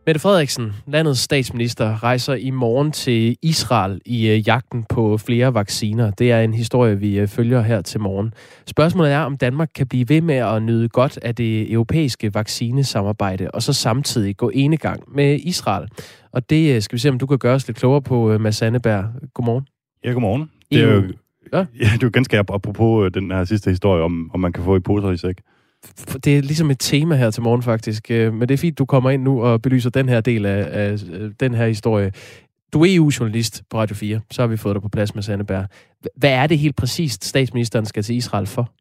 [0.09, 6.11] Mette Frederiksen, landets statsminister, rejser i morgen til Israel i øh, jagten på flere vacciner.
[6.11, 8.33] Det er en historie, vi øh, følger her til morgen.
[8.67, 13.51] Spørgsmålet er, om Danmark kan blive ved med at nyde godt af det europæiske vaccinesamarbejde,
[13.51, 15.87] og så samtidig gå enegang med Israel.
[16.31, 18.55] Og det øh, skal vi se, om du kan gøre os lidt klogere på, Mads
[18.55, 19.05] Sandeberg.
[19.33, 19.67] Godmorgen.
[20.03, 20.49] Ja, godmorgen.
[20.71, 21.03] Det er jo,
[21.53, 21.57] ja?
[21.57, 24.75] Ja, det er jo ganske apropos den her sidste historie, om, om man kan få
[24.75, 25.41] i poser i sæk
[26.23, 28.85] det er ligesom et tema her til morgen faktisk, øh, men det er fint, du
[28.85, 32.11] kommer ind nu og belyser den her del af, af øh, den her historie.
[32.73, 35.65] Du er EU-journalist på Radio 4, så har vi fået dig på plads med Sandeberg.
[36.15, 38.71] Hvad er det helt præcist, statsministeren skal til Israel for?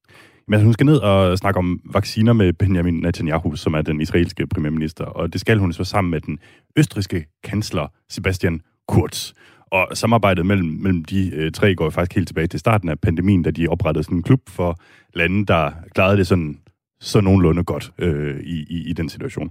[0.48, 4.00] Men altså, hun skal ned og snakke om vacciner med Benjamin Netanyahu, som er den
[4.00, 6.38] israelske premierminister, og det skal hun så sammen med den
[6.76, 9.32] østriske kansler Sebastian Kurz.
[9.70, 13.42] Og samarbejdet mellem, mellem de øh, tre går faktisk helt tilbage til starten af pandemien,
[13.42, 14.78] da de oprettede sådan en klub for
[15.14, 16.58] lande, der klarede det sådan
[17.00, 19.50] så nogenlunde godt øh, i, i, i den situation.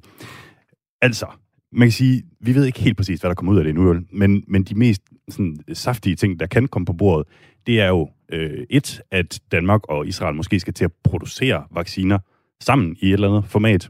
[1.01, 1.25] Altså,
[1.71, 3.95] man kan sige, vi ved ikke helt præcis, hvad der kommer ud af det nu,
[4.11, 7.27] men, men de mest sådan, saftige ting, der kan komme på bordet,
[7.67, 12.19] det er jo øh, et, at Danmark og Israel måske skal til at producere vacciner
[12.61, 13.89] sammen i et eller andet format,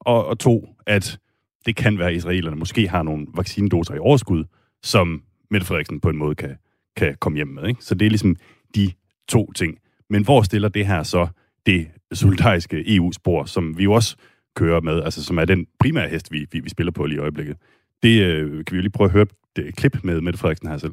[0.00, 1.18] og, og to, at
[1.66, 4.44] det kan være, at israelerne måske har nogle vaccinedoser i overskud,
[4.82, 6.56] som Mette Frederiksen på en måde kan,
[6.96, 7.68] kan komme hjem med.
[7.68, 7.84] Ikke?
[7.84, 8.36] Så det er ligesom
[8.74, 8.92] de
[9.28, 9.78] to ting.
[10.10, 11.26] Men hvor stiller det her så
[11.66, 14.16] det solidariske EU-spor, som vi jo også
[14.56, 17.20] kører med, altså som er den primære hest, vi, vi, vi spiller på lige i
[17.20, 17.56] øjeblikket.
[18.02, 20.68] Det øh, kan vi jo lige prøve at høre et øh, klip med Mette Frederiksen
[20.68, 20.92] her selv.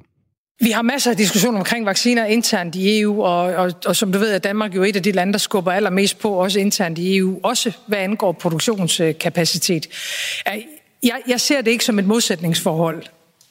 [0.61, 4.20] Vi har masser af diskussioner omkring vacciner internt i EU, og, og, og som du
[4.20, 7.18] ved, er Danmark jo et af de lande, der skubber allermest på, også internt i
[7.18, 9.88] EU, også hvad angår produktionskapacitet.
[11.03, 13.03] Jeg, jeg ser det ikke som et modsætningsforhold,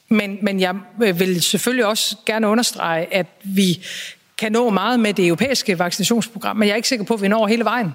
[0.09, 3.85] men, men jeg øh, vil selvfølgelig også gerne understrege, at vi
[4.43, 7.27] kan nå meget med det europæiske vaccinationsprogram, men jeg er ikke sikker på, at vi
[7.27, 7.91] når hele vejen.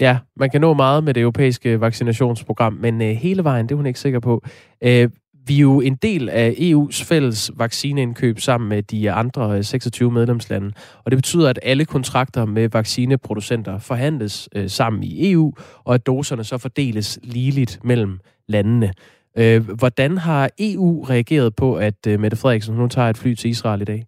[0.00, 3.76] Ja, man kan nå meget med det europæiske vaccinationsprogram, men øh, hele vejen, det er
[3.76, 4.44] hun ikke sikker på.
[4.82, 5.10] Øh,
[5.46, 10.10] vi er jo en del af EU's fælles vaccineindkøb sammen med de andre øh, 26
[10.10, 10.72] medlemslande,
[11.04, 15.52] og det betyder, at alle kontrakter med vaccineproducenter forhandles øh, sammen i EU,
[15.84, 18.92] og at doserne så fordeles ligeligt mellem landene.
[19.38, 23.50] Øh, hvordan har EU reageret på, at øh, Mette Frederiksen nu tager et fly til
[23.50, 24.06] Israel i dag?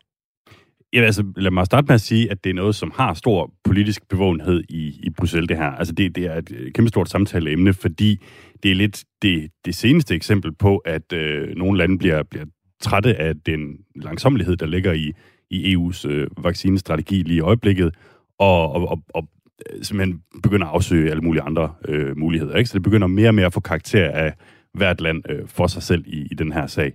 [0.93, 3.53] Ja, altså, lad mig starte med at sige, at det er noget, som har stor
[3.64, 5.70] politisk bevågenhed i, i Bruxelles, det her.
[5.70, 8.24] Altså, det, det er et øh, kæmpestort samtaleemne, fordi
[8.62, 12.45] det er lidt det, det seneste eksempel på, at øh, nogle lande bliver, bliver
[12.82, 13.61] trætte af den
[13.97, 15.12] langsomlighed, der ligger i,
[15.51, 17.95] i EU's øh, vaccinestrategi lige i øjeblikket,
[18.39, 19.28] og, og, og, og
[19.72, 22.57] øh, simpelthen begynder at afsøge alle mulige andre øh, muligheder.
[22.57, 22.70] Ikke?
[22.70, 24.34] Så det begynder mere og mere at få karakter af
[24.74, 26.93] hvert land øh, for sig selv i, i den her sag.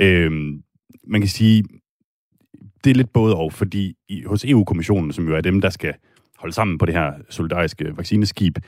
[0.00, 0.30] Øh,
[1.06, 1.64] man kan sige,
[2.84, 5.94] det er lidt både og, fordi i, hos EU-kommissionen, som jo er dem, der skal
[6.38, 8.58] holde sammen på det her solidariske vaccineskib,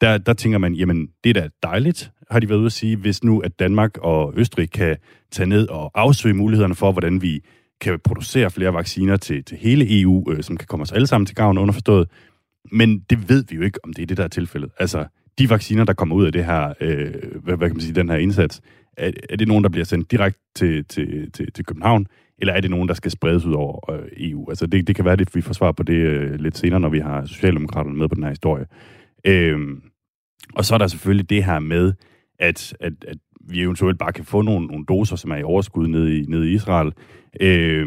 [0.00, 2.96] der, der tænker man, jamen, det er da dejligt, har de været ude at sige,
[2.96, 4.96] hvis nu, at Danmark og Østrig kan
[5.30, 7.44] tage ned og afsøge mulighederne for, hvordan vi
[7.80, 11.26] kan producere flere vacciner til, til hele EU, øh, som kan komme os alle sammen
[11.26, 12.08] til gavn underforstået.
[12.72, 14.70] Men det ved vi jo ikke, om det er det, der er tilfældet.
[14.78, 15.06] Altså,
[15.38, 18.08] de vacciner, der kommer ud af det her, øh, hvad, hvad kan man sige, den
[18.08, 18.60] her indsats,
[18.96, 22.06] er, er det nogen, der bliver sendt direkte til, til, til, til København,
[22.38, 24.48] eller er det nogen, der skal spredes ud over øh, EU?
[24.48, 26.88] Altså, det, det kan være, at vi får svar på det øh, lidt senere, når
[26.88, 28.66] vi har Socialdemokraterne med på den her historie.
[29.26, 29.58] Øh,
[30.54, 31.92] og så er der selvfølgelig det her med,
[32.38, 33.18] at, at, at
[33.48, 36.50] vi eventuelt bare kan få nogle, nogle doser, som er i overskud nede i, nede
[36.50, 36.92] i Israel.
[37.40, 37.86] Øh,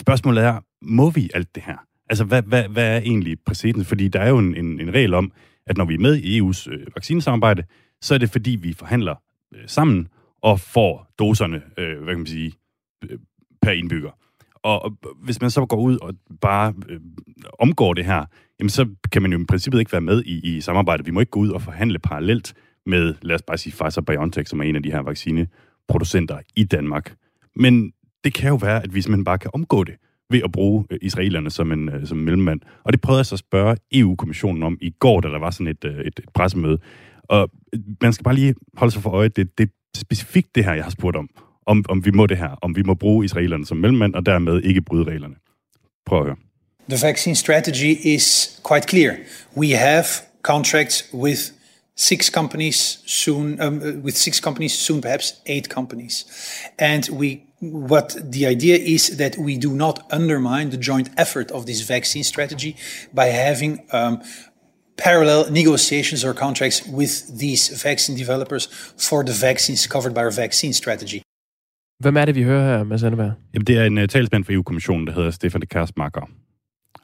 [0.00, 1.76] spørgsmålet er, må vi alt det her?
[2.10, 3.88] Altså, hvad, hvad, hvad er egentlig præcedens?
[3.88, 5.32] Fordi der er jo en, en, en regel om,
[5.66, 7.64] at når vi er med i EU's øh, vaccinesamarbejde,
[8.00, 9.14] så er det fordi, vi forhandler
[9.54, 10.08] øh, sammen
[10.42, 12.52] og får doserne, øh, hvad kan man sige,
[13.02, 13.18] Øh,
[13.62, 14.10] per indbygger.
[14.62, 17.00] Og, hvis man så går ud og bare øh,
[17.58, 18.24] omgår det her,
[18.60, 21.06] jamen så kan man jo i princippet ikke være med i, i samarbejdet.
[21.06, 22.54] Vi må ikke gå ud og forhandle parallelt
[22.86, 27.14] med, lad os bare sige, Pfizer-BioNTech, som er en af de her vaccineproducenter i Danmark.
[27.56, 27.92] Men
[28.24, 29.94] det kan jo være, at vi man bare kan omgå det
[30.30, 32.60] ved at bruge øh, israelerne som en øh, som mellemmand.
[32.84, 35.66] Og det prøvede jeg så at spørge EU-kommissionen om i går, da der var sådan
[35.66, 36.78] et, øh, et, et pressemøde.
[37.22, 37.50] Og
[38.00, 40.84] man skal bare lige holde sig for øje, det, det er specifikt det her, jeg
[40.84, 41.28] har spurgt om,
[41.66, 44.62] om, om vi må det her, om vi må bruge israelerne som mellemmand, og dermed
[44.62, 45.34] ikke bryde reglerne.
[46.06, 46.36] Prøv at høre.
[46.88, 49.12] The vaccine strategy is quite clear.
[49.56, 50.04] We have
[50.42, 51.40] contracts with
[51.96, 56.26] six companies soon, um, with six companies soon, perhaps eight companies,
[56.78, 61.64] and we what the idea is that we do not undermine the joint effort of
[61.64, 62.76] this vaccine strategy
[63.14, 64.22] by having um,
[64.96, 70.72] parallel negotiations or contracts with these vaccine developers for the vaccines covered by our vaccine
[70.72, 71.22] strategy.
[71.98, 73.32] Hvem er det, vi hører her, Mads Anneberg?
[73.54, 76.30] Jamen, det er en uh, talsmand for EU-kommissionen, der hedder Stefan de Kerstmarker.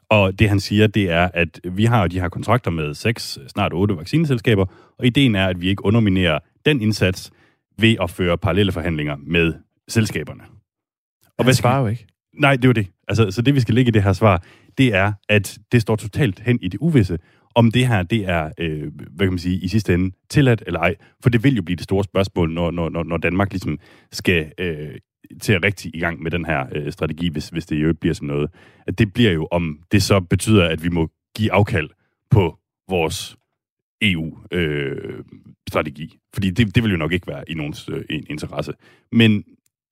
[0.09, 3.73] Og det han siger, det er, at vi har de her kontrakter med seks, snart
[3.73, 4.65] otte vaccineselskaber,
[4.99, 7.31] og ideen er, at vi ikke underminerer den indsats
[7.77, 9.53] ved at føre parallelle forhandlinger med
[9.87, 10.43] selskaberne.
[11.37, 12.07] Og hvad svarer jo ikke.
[12.33, 12.87] Nej, det er jo det.
[13.07, 14.43] Altså, så det, vi skal lægge i det her svar,
[14.77, 17.19] det er, at det står totalt hen i det uvisse,
[17.55, 20.79] om det her, det er, øh, hvad kan man sige, i sidste ende tilladt eller
[20.79, 20.95] ej.
[21.23, 23.79] For det vil jo blive det store spørgsmål, når, når, når Danmark ligesom
[24.11, 24.95] skal øh,
[25.41, 27.99] til at rigtig i gang med den her øh, strategi, hvis, hvis det jo ikke
[27.99, 28.49] bliver sådan noget.
[28.87, 31.89] At det bliver jo, om det så betyder, at vi må give afkald
[32.29, 32.57] på
[32.89, 33.37] vores
[34.01, 36.03] EU-strategi.
[36.03, 38.73] Øh, Fordi det, det vil jo nok ikke være i nogens øh, interesse.
[39.11, 39.43] Men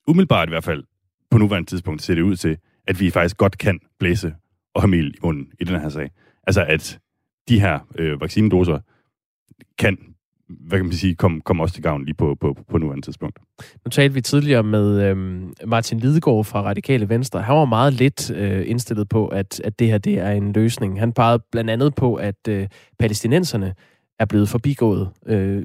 [0.08, 0.84] umiddelbart i hvert fald,
[1.32, 2.58] på nuværende tidspunkt, ser det ud til,
[2.88, 4.34] at vi faktisk godt kan blæse
[4.74, 6.12] og have mel i munden i den her sag.
[6.48, 7.00] Altså at
[7.50, 8.80] de her øh, vaccinedoser
[9.78, 9.98] kan
[10.60, 13.40] hvad kan man sige, komme kom også til gavn lige på, på, på nuværende tidspunkt.
[13.86, 17.42] Nu talte vi tidligere med øhm, Martin Lidegaard fra Radikale Venstre.
[17.42, 21.00] Han var meget lidt øh, indstillet på, at, at det her det er en løsning.
[21.00, 22.68] Han pegede blandt andet på, at øh,
[23.00, 23.74] palæstinenserne
[24.20, 25.64] er blevet forbigået øh,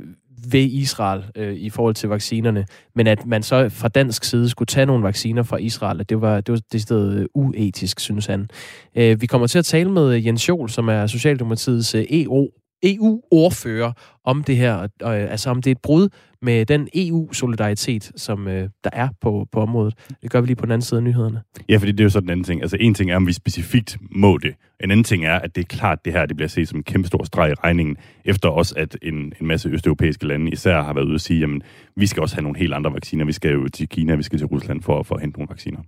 [0.51, 4.66] ved Israel øh, i forhold til vaccinerne, men at man så fra dansk side skulle
[4.66, 8.26] tage nogle vacciner fra Israel, at det var det var det sted øh, uetisk, synes
[8.26, 8.49] han.
[8.97, 12.49] Øh, vi kommer til at tale med øh, Jens Jol, som er Socialdemokratiets øh, EU
[12.82, 13.93] EU-ordfører
[14.26, 16.08] om det her, øh, altså om det er et brud
[16.42, 19.94] med den EU-solidaritet, som øh, der er på, på området.
[20.22, 21.42] Det gør vi lige på den anden side af nyhederne.
[21.68, 22.62] Ja, fordi det er jo så den anden ting.
[22.62, 24.54] Altså en ting er, om vi specifikt må det.
[24.80, 26.78] En anden ting er, at det er klart, at det her det bliver set som
[26.78, 30.82] en kæmpe stor streg i regningen, efter også at en, en masse østeuropæiske lande især
[30.82, 31.62] har været ude at sige, jamen,
[31.96, 33.24] vi skal også have nogle helt andre vacciner.
[33.24, 35.78] Vi skal jo til Kina, vi skal til Rusland for, for at hente nogle vacciner.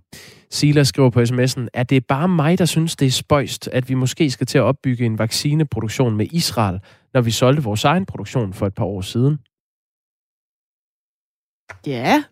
[0.51, 3.89] Sila skriver på sms'en, at det er bare mig, der synes, det er spøjst, at
[3.89, 6.79] vi måske skal til at opbygge en vaccineproduktion med Israel,
[7.13, 9.37] når vi solgte vores egen produktion for et par år siden.
[11.87, 12.23] Ja.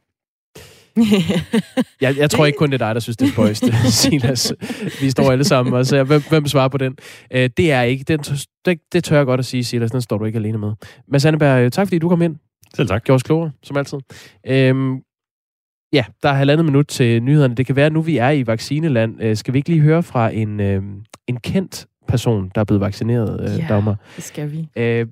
[2.01, 3.63] jeg, jeg tror ikke kun, det er dig, der synes, det er spøjst,
[4.01, 4.53] Silas.
[5.01, 6.97] Vi står alle sammen og siger, hvem, hvem svarer på den?
[7.35, 8.03] Uh, det er ikke.
[8.03, 8.19] Den,
[8.65, 9.91] det, det tør jeg godt at sige, Silas.
[9.91, 10.73] Den står du ikke alene med.
[11.07, 12.35] Mads Anneberg, tak fordi du kom ind.
[12.75, 13.03] Selv tak.
[13.03, 13.97] Gjorde os klogere, som altid.
[14.49, 15.01] Uh,
[15.93, 17.55] ja, der er halvandet minut til nyhederne.
[17.55, 19.23] Det kan være, at nu vi er i vaccineland.
[19.23, 20.83] Uh, skal vi ikke lige høre fra en, uh,
[21.27, 23.95] en kendt person, der er blevet vaccineret, uh, ja, Dagmar?
[24.15, 24.67] det skal vi.
[24.79, 25.07] Uh,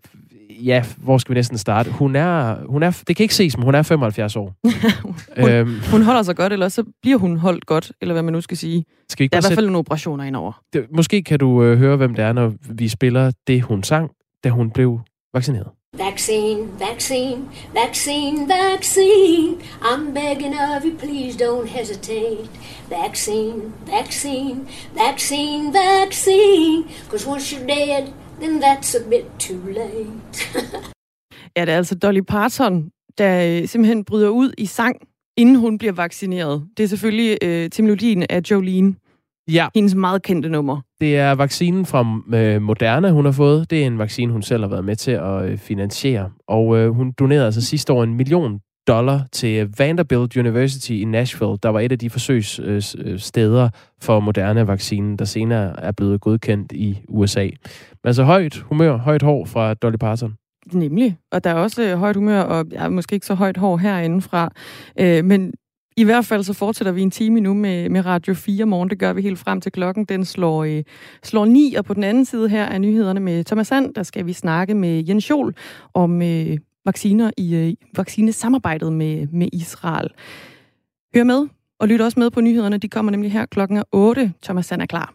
[0.49, 1.91] ja, hvor skal vi næsten starte?
[1.91, 4.55] Hun er, hun er, det kan ikke ses, men hun er 75 år.
[5.41, 8.33] hun, øhm, hun holder sig godt, eller så bliver hun holdt godt, eller hvad man
[8.33, 8.85] nu skal sige.
[9.09, 10.61] Skal vi ikke der er i hvert fald nogle operationer indover.
[10.73, 14.11] det, måske kan du øh, høre, hvem det er, når vi spiller det, hun sang,
[14.43, 14.99] da hun blev
[15.33, 15.67] vaccineret.
[15.97, 19.61] Vaccine, vaccine, vaccine, vaccine.
[19.81, 22.49] I'm begging of you, please don't hesitate.
[22.89, 26.83] Vaccine, vaccine, vaccine, vaccine.
[27.03, 30.11] Because once you're dead, then that's a bit too late.
[31.57, 34.95] ja, det er altså Dolly Parton, der øh, simpelthen bryder ud i sang,
[35.37, 36.67] inden hun bliver vaccineret.
[36.77, 38.95] Det er selvfølgelig øh, til melodien af Jolene.
[39.51, 39.67] Ja.
[39.75, 40.81] Hendes meget kendte nummer.
[41.01, 43.69] Det er vaccinen fra øh, Moderna, hun har fået.
[43.69, 46.31] Det er en vaccine, hun selv har været med til at øh, finansiere.
[46.47, 51.57] Og øh, hun donerede altså sidste år en million dollar til Vanderbilt University i Nashville,
[51.63, 53.69] der var et af de forsøgssteder
[54.01, 57.43] for moderne vaccinen, der senere er blevet godkendt i USA.
[57.43, 60.33] Men altså højt humør, højt hår fra Dolly Parton.
[60.73, 61.17] Nemlig.
[61.31, 64.51] Og der er også øh, højt humør, og ja, måske ikke så højt hår herindefra.
[64.99, 65.53] Øh, men
[65.97, 68.89] i hvert fald så fortsætter vi en time nu med, med Radio 4 morgen.
[68.89, 70.05] Det gør vi helt frem til klokken.
[70.05, 70.83] Den slår, øh,
[71.23, 73.93] slår 9, og på den anden side her er nyhederne med Thomas Sand.
[73.93, 75.55] Der skal vi snakke med Jens Jol
[75.93, 80.09] om øh, vacciner i øh, vaccinesamarbejdet med, med Israel.
[81.15, 81.47] Hør med,
[81.79, 82.77] og lyt også med på nyhederne.
[82.77, 84.33] De kommer nemlig her klokken 8.
[84.43, 85.14] Thomas Sand er klar.